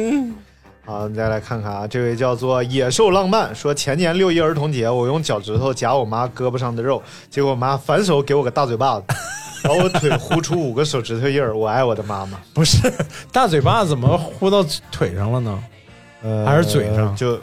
[0.84, 9.06] 好，我们再来看看啊，这位叫做野兽浪漫，说前年六一儿童节，我用脚趾头夹我妈胳膊上的肉，结果我妈反手给我个大嘴巴子，
[9.64, 11.56] 把我腿呼出五个手指头印儿。
[11.56, 12.40] 我爱我的妈妈。
[12.52, 12.92] 不是
[13.32, 15.64] 大嘴巴怎么呼到腿上了呢？
[16.24, 17.40] 呃，还是嘴上就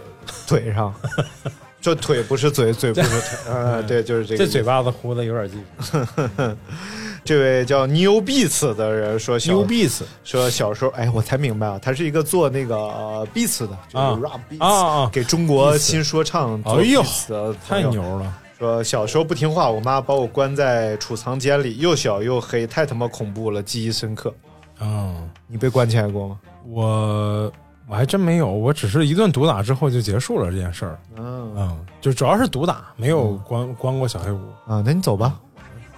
[0.47, 0.93] 腿上，
[1.81, 3.39] 就腿不是嘴，嘴不是腿。
[3.53, 4.45] 呃， 对，就是这个。
[4.45, 5.99] 这嘴巴子呼的有点技术。
[7.29, 18.35] 这位叫 New Beats 的人说小牛逼死说小时候，哎，我才明白啊，他是一个做那个呃 beats 的，就是啊 rap beats，、啊啊给中国新说唱做哎呦 beats 的太牛了！
[18.59, 24.33] 说小时候不听话，我妈把我关在储藏间里，又小又黑，太他妈恐怖了，记忆深刻。
[24.81, 26.41] 嗯，你被关起来过吗？
[26.65, 27.53] 我
[27.87, 30.99] 我还真没有，我只是一顿毒打之后就结束了这件事儿。
[31.19, 34.41] 嗯嗯，就主要是毒打，没有关关过小黑屋。
[34.67, 35.39] 啊，那你走吧。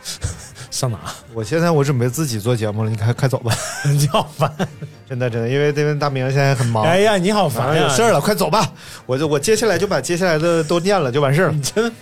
[0.70, 0.98] 上哪？
[1.34, 3.52] 我现在我准备自己做节目了，你快快走吧。
[3.92, 4.50] 你好烦！
[5.08, 6.84] 真的真的，因为这边大明现在很忙。
[6.84, 7.82] 哎呀，你好烦呀！
[7.82, 8.70] 有事儿了，快走吧！
[9.04, 11.52] 我就我接下来就把接下来的都念了，就完事儿了。
[11.52, 11.92] 你真，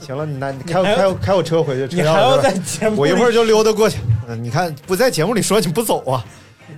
[0.00, 3.98] 行了，你拿你开开我开我车回去，车还要在节目我一会儿就溜达过去。
[4.26, 6.24] 嗯，你看不在节目里说你不走啊？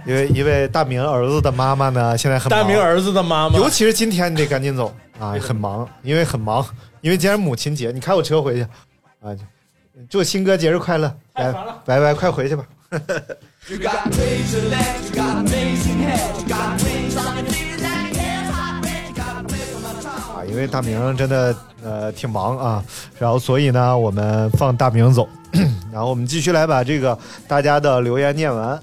[0.04, 6.66] 因为一位大明儿子的妈妈呢，现在很忙大明，儿子的妈妈，尤其是今天你得赶紧走啊，很忙，因为很忙，
[7.00, 8.62] 因为今天母亲节，你开我车回去
[9.20, 9.30] 啊。
[10.08, 11.12] 祝新哥节日快乐！
[11.34, 11.52] 拜
[11.84, 12.64] 拜拜，快回去吧。
[20.36, 22.84] 啊，因为大明真的呃挺忙啊，
[23.18, 25.28] 然后所以呢，我们放大明走，
[25.92, 27.18] 然后我们继续来把这个
[27.48, 28.80] 大家的留言念完。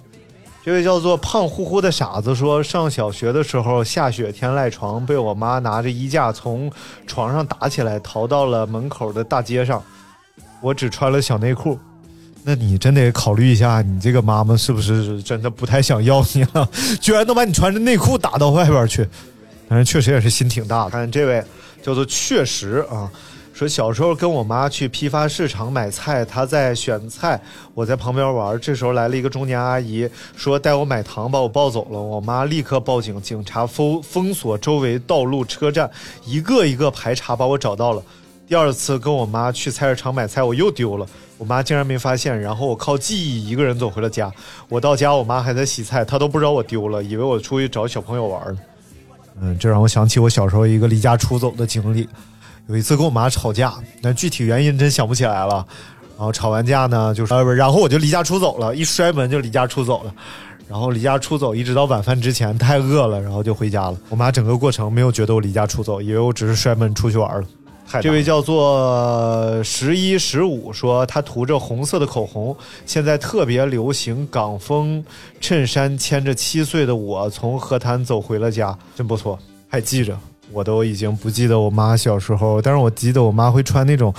[0.63, 6.69] 这位叫做胖乎乎的傻子说，上小学的时候下雪天赖床，被我妈拿着衣架从
[7.07, 9.81] 床上打起来，逃到了门口的大街上。
[10.65, 11.77] 我只穿了小内裤。
[12.43, 16.67] 那你真得考虑一下，你这个妈妈是不是真的不太想要你了？
[16.99, 19.07] 居然能把你穿着内裤打到外边去，
[19.69, 20.89] 但是确实也是心挺大的。
[20.89, 21.43] 看这位
[21.83, 23.07] 叫做确实啊，
[23.53, 27.39] 说小时候跟我妈去批发市场买菜，她在选菜，
[27.75, 28.59] 我在旁边玩。
[28.59, 32.01] 这时候来了一个中年阿姨，说带我买糖，把我抱走了。
[32.01, 35.87] 我妈立刻报警，警察封封锁周围道路、车站，
[36.25, 38.01] 一个一个排查，把我找到了。
[38.47, 44.31] 第二次跟我妈去菜市场买菜，我又丢了，我妈竟然没发现，然后我靠记忆一个人走回了家。
[44.69, 48.59] 我到家，我妈还在洗菜，她都不知道我丢了，以为我出去找小朋友玩呢。
[49.41, 52.07] 嗯，这让我想起我小时候一个离家出走的经历。
[52.67, 55.65] 有一次跟我妈吵架，但具体原因真想不起来了。
[56.17, 60.13] 然后吵完架呢，就是呃，不是然后我就离家出走了，一摔门就离家出走了。
[60.69, 63.97] 然后离家出走，一直到晚饭之前太饿了，然后就回家了。
[64.09, 67.47] 我妈整个过程没有觉得我离家出走，以为我只是摔门出去玩了。
[68.01, 72.55] 这位叫做十一十五说，他涂着红色的口红，
[72.85, 75.03] 现在特别流行港风
[75.39, 80.17] 衬衫，牵着七岁的我从河滩走回了家，真不错，还记着。
[80.51, 84.13] 我都已经不记得我妈小时候，但是我记得我妈会穿那种，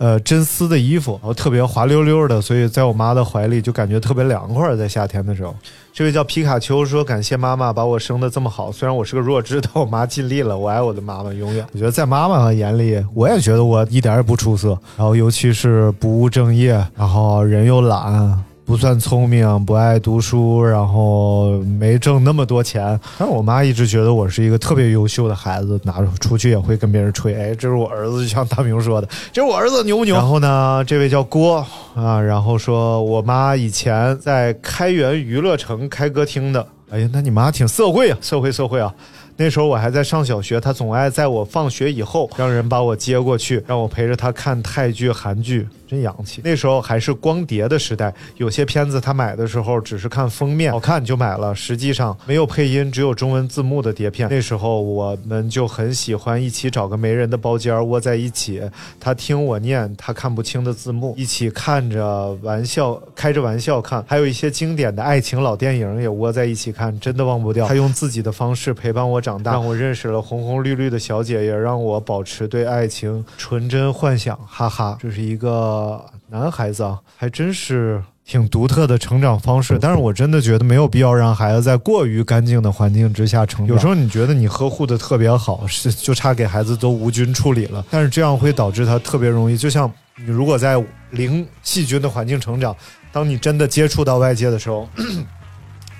[0.00, 5.54] 呃，真丝的衣服，然后特别滑溜溜的，所以在我妈的怀里就感觉特别凉快，在夏天的时候。
[5.92, 10.56] 这位叫皮卡丘说：“感谢妈妈把我生的这么好，虽然我是个弱智，但我妈尽力了。
[10.56, 11.66] 我爱我的妈妈，永远。
[11.74, 14.68] 我觉得在妈妈眼里，我也觉得我一点也不出色。
[14.96, 22.98] 然后尤其是不务正业，然后人又懒，不算聪明，不爱读书，然后没挣那么多钱。
[23.18, 30.14] 但是我妈一直觉得我是一个特别优秀的孩子，拿出去也会跟别人吹，哎，这是我儿子，就像大明说的，这是我儿子，牛不牛？
[30.14, 31.66] 然后呢，这位叫郭
[31.96, 36.64] 啊，然后说我妈以前在开元娱乐城开歌厅的。
[36.92, 38.94] 哎呀，那你妈挺社会啊，社会社会啊。
[39.36, 46.40] 那时候我还在上小学，她总爱在我放学以后让人把我接过去，让我陪着她看泰剧、韩剧，真洋气。
[46.44, 54.28] 那时候还是光碟的时代，有些片子他买的时候只是看封面好看就买了，实际上没有配音，只有中文字幕的碟片。
[54.30, 58.62] 那时候我们就很喜欢一起找个没人的包间窝在一起，
[59.00, 67.66] 他听我念他看不清的字幕，一起看着玩笑，开着玩笑看，还有一些经典的爱情老电影也窝在一起看，真的忘不掉。
[67.66, 74.98] 他用自己的方式陪伴我长大，让我认识了红红绿绿的小姐，也让我保持对爱情纯真幻想，哈哈。
[75.00, 75.79] 这是一个
[76.28, 78.02] 男孩子啊，还真是。
[78.22, 79.76] 挺独特的成长方式。
[79.80, 83.74] 但是我真的觉得没有必要让孩子在过于干净的环境之下成长。
[83.74, 92.76] 有时候你觉得你呵护的特别好，是就差给孩子都无菌处理了，但是这样会导致他特别容易，就像你如果在零细菌的环境成长，
[93.10, 94.88] 当你真的接触到外界的时候。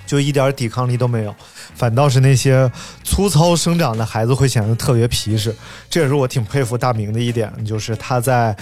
[0.07, 1.33] 就一点抵抗力都没有，
[1.77, 2.69] 反倒是那些
[3.05, 5.55] 粗糙生长的孩子会显得特别皮实。
[5.89, 8.57] 这也是我挺佩服大明的一点，就是他在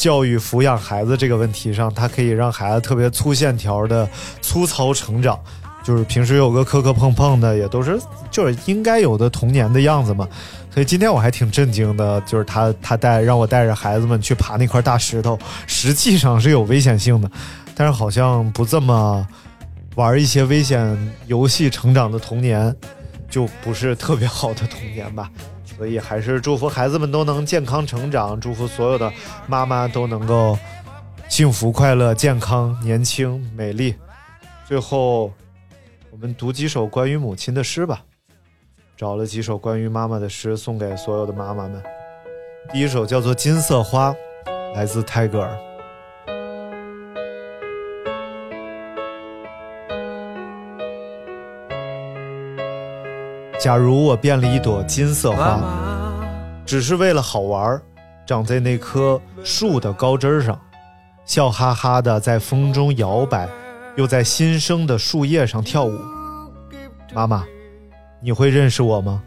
[0.00, 4.08] 教育抚养孩子这个问题上，他可以让孩子特别粗线条的
[4.40, 5.38] 粗糙成长，
[5.84, 10.26] 就是平时有个磕磕碰碰的，也都是就是应该有的童年的样子嘛。
[10.72, 17.30] 所以今天我还挺震惊的，就是他他带让我带着孩子们去爬那块大石头，实际上是有危险性的，
[17.74, 19.26] 但是好像不这么。
[19.96, 20.96] 玩一些危险
[21.26, 22.74] 游戏成长的童年，
[23.28, 25.28] 就不是特别好的童年吧。
[25.80, 29.10] 所以还是祝福孩子们都能健康成长，祝福所有的
[29.46, 30.58] 妈妈都能够
[31.26, 33.94] 幸福、快乐、健康、年轻、美丽。
[34.68, 35.32] 最后，
[36.10, 38.04] 我们读几首关于母亲的诗吧。
[38.94, 41.82] 找了几首关于妈妈的诗，送给所有的妈妈们。
[42.70, 44.12] 第一首叫做《金色花》，
[44.74, 45.69] 来自泰戈尔。
[53.60, 55.60] 假如我变了一朵金色花，
[56.64, 57.78] 只是为了好玩，
[58.26, 60.58] 长在那棵树的高枝上，
[61.26, 63.46] 笑哈哈的在风中摇摆，
[63.96, 65.92] 又在新生的树叶上跳舞。
[67.12, 67.44] 妈妈，
[68.22, 69.22] 你会认识我吗？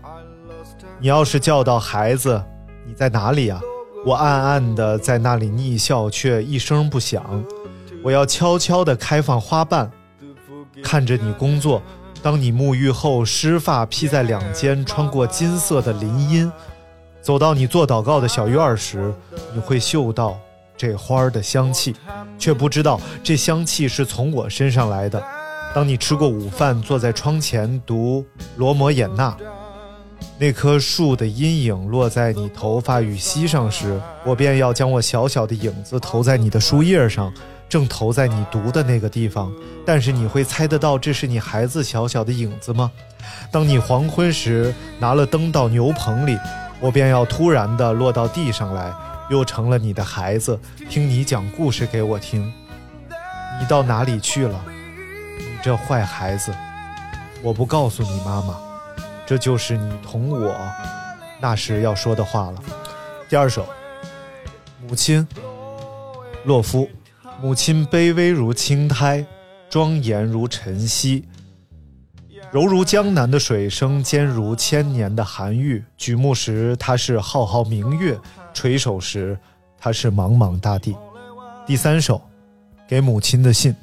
[1.00, 2.44] 你要是叫到孩子，
[2.88, 3.62] 你在哪里呀？
[4.04, 7.24] 我暗暗的在那里逆笑，却一声不响。
[8.04, 9.92] 我要悄悄的开放花瓣，
[10.84, 11.80] 看着你工作。
[12.24, 16.50] 当你沐浴后，湿发披在两肩，穿过金色的林荫，
[17.22, 19.14] 走到你做祷告的小院时，
[19.54, 20.40] 你会嗅到
[20.78, 21.94] 这花儿的香气，
[22.40, 25.22] 却不知道这香气是从我身上来的。
[25.76, 29.36] 当你吃过午饭，坐在窗前读罗摩衍那，
[30.40, 37.34] 那棵树的阴影落在你头发与膝上时，我便要将我小小的影子投在你的书页上。
[37.70, 39.51] 正投在你读的那个地方，
[39.86, 42.91] 但是你会猜得到这是你孩子小小的影子吗？
[43.51, 46.38] 当你黄昏时拿了灯到牛棚里，
[46.80, 48.93] 我便要突然地落到地上来，
[49.30, 50.59] 又成了你的孩子，
[50.89, 52.51] 听你讲故事给我听。
[53.59, 54.64] 你到哪里去了？
[55.39, 56.53] 你这坏孩子！
[57.41, 58.55] 我不告诉你妈妈，
[59.26, 60.55] 这就是你同我
[61.39, 62.64] 那时要说的话了。
[63.28, 63.68] 第二首，
[64.88, 65.28] 母亲，
[66.45, 66.88] 洛夫。
[67.44, 69.26] 母亲卑微如青苔，
[69.70, 71.26] 庄严如晨曦，
[72.54, 75.84] 柔如江南的水声，坚如千年的寒玉。
[75.98, 78.16] 举目时，她是浩浩明月；
[78.54, 79.38] 垂手时，
[79.78, 80.96] 她是茫茫大地。
[81.66, 82.22] 第三首，
[82.88, 83.76] 给母亲的信，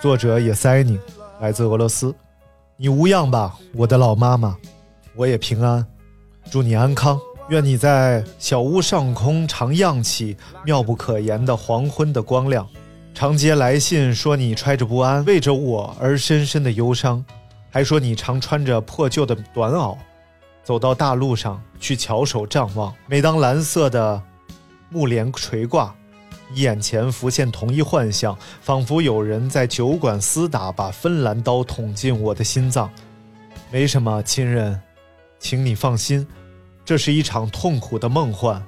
[0.00, 0.96] 作者也塞宁，
[1.40, 2.14] 来自俄罗斯。
[2.76, 4.56] 你无恙吧，我的老妈妈？
[5.16, 5.84] 我也平安，
[6.52, 7.18] 祝你安康。
[7.48, 12.64] 愿你在小屋上空常漾起妙不可言的黄昏的光亮。
[13.14, 17.24] 常接来信说你揣着不安，为着我而深深的忧伤，
[17.70, 19.96] 还说你常穿着破旧的短袄，
[20.64, 22.92] 走到大路上去翘首张望。
[23.06, 24.20] 每当蓝色的
[24.88, 25.94] 幕帘垂挂，
[26.54, 32.90] 眼前浮现同一幻象，仿佛有人在酒馆厮打，把芬兰刀捅进我的心脏。
[33.70, 34.80] 没什么，亲人，
[35.38, 36.26] 请你放心，
[36.84, 38.60] 这是一场痛苦的梦幻。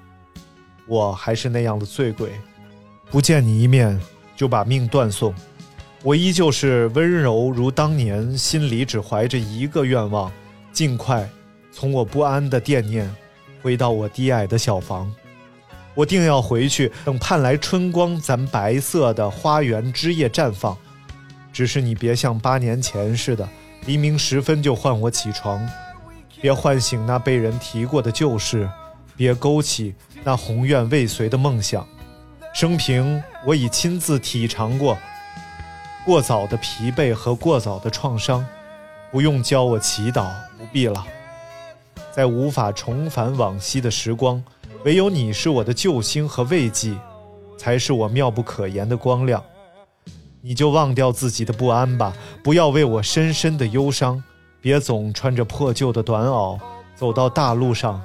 [0.87, 2.31] 我还是那样的醉鬼，
[3.11, 4.01] 不见你一面。
[4.37, 5.35] 就把命断送，
[6.03, 10.31] 我依旧是温柔如当年，心里只怀着一个愿望：
[10.73, 11.29] 尽快
[11.73, 13.09] 从我不安的惦念
[13.63, 15.13] 回到我低矮的小房。
[15.95, 20.77] 我定要回去，等盼来春光，咱白色的花园枝叶绽放。
[21.53, 23.49] 只是你别像八年前似的，
[23.87, 25.65] 黎明时分就唤我起床，
[26.41, 28.69] 别唤醒那被人提过的旧事，
[29.17, 31.87] 别勾起那宏愿未遂的梦想。
[32.55, 34.97] 生平，我已亲自体尝过
[36.05, 38.47] 过早的疲惫和过早的创伤，
[39.11, 41.05] 不用教我祈祷，不必了。
[42.13, 44.41] 在无法重返往昔的时光，
[44.85, 46.97] 唯有你是我的救星和慰藉，
[47.59, 49.43] 才是我妙不可言的光亮。
[50.41, 54.23] 你就忘掉自己的不安吧，不要为我深深的忧伤，
[54.61, 56.57] 别总穿着破旧的短袄
[56.95, 58.01] 走到大路上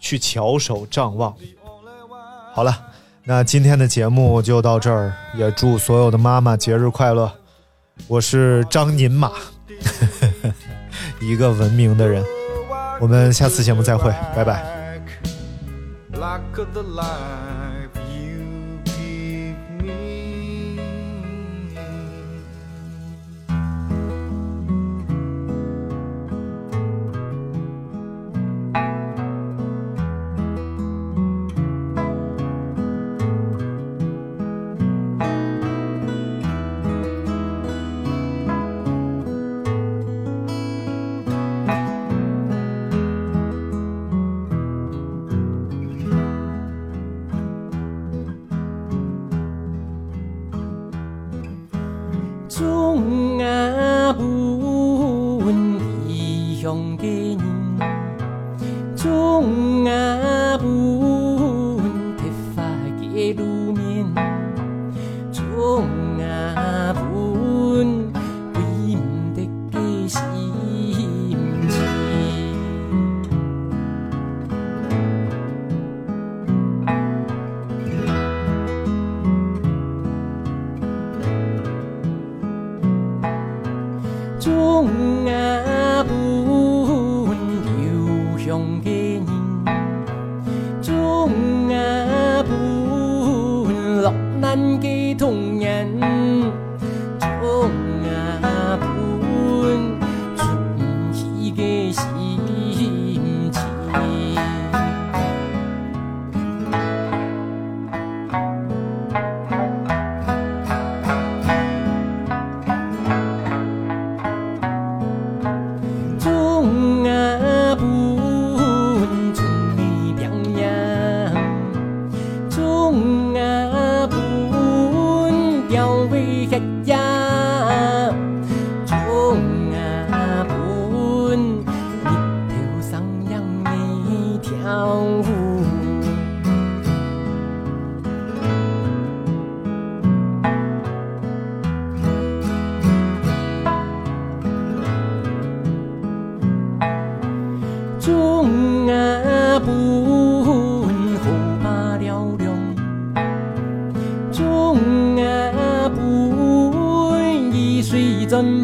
[0.00, 1.32] 去翘首张望。
[2.52, 2.88] 好了。
[3.24, 7.30] 那今天的节目就到这儿，也祝所有的妈妈节日快乐。
[8.08, 9.30] 我是张宁马，
[11.22, 12.24] 一个文明的人。
[13.00, 15.00] 我们下次节目再会，拜拜。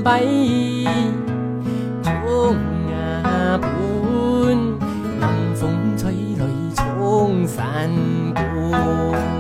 [0.03, 0.23] 摆，
[2.03, 2.55] 窗
[2.93, 3.71] 啊半，
[5.21, 7.91] 冷风吹来冲散
[8.35, 9.38] 过。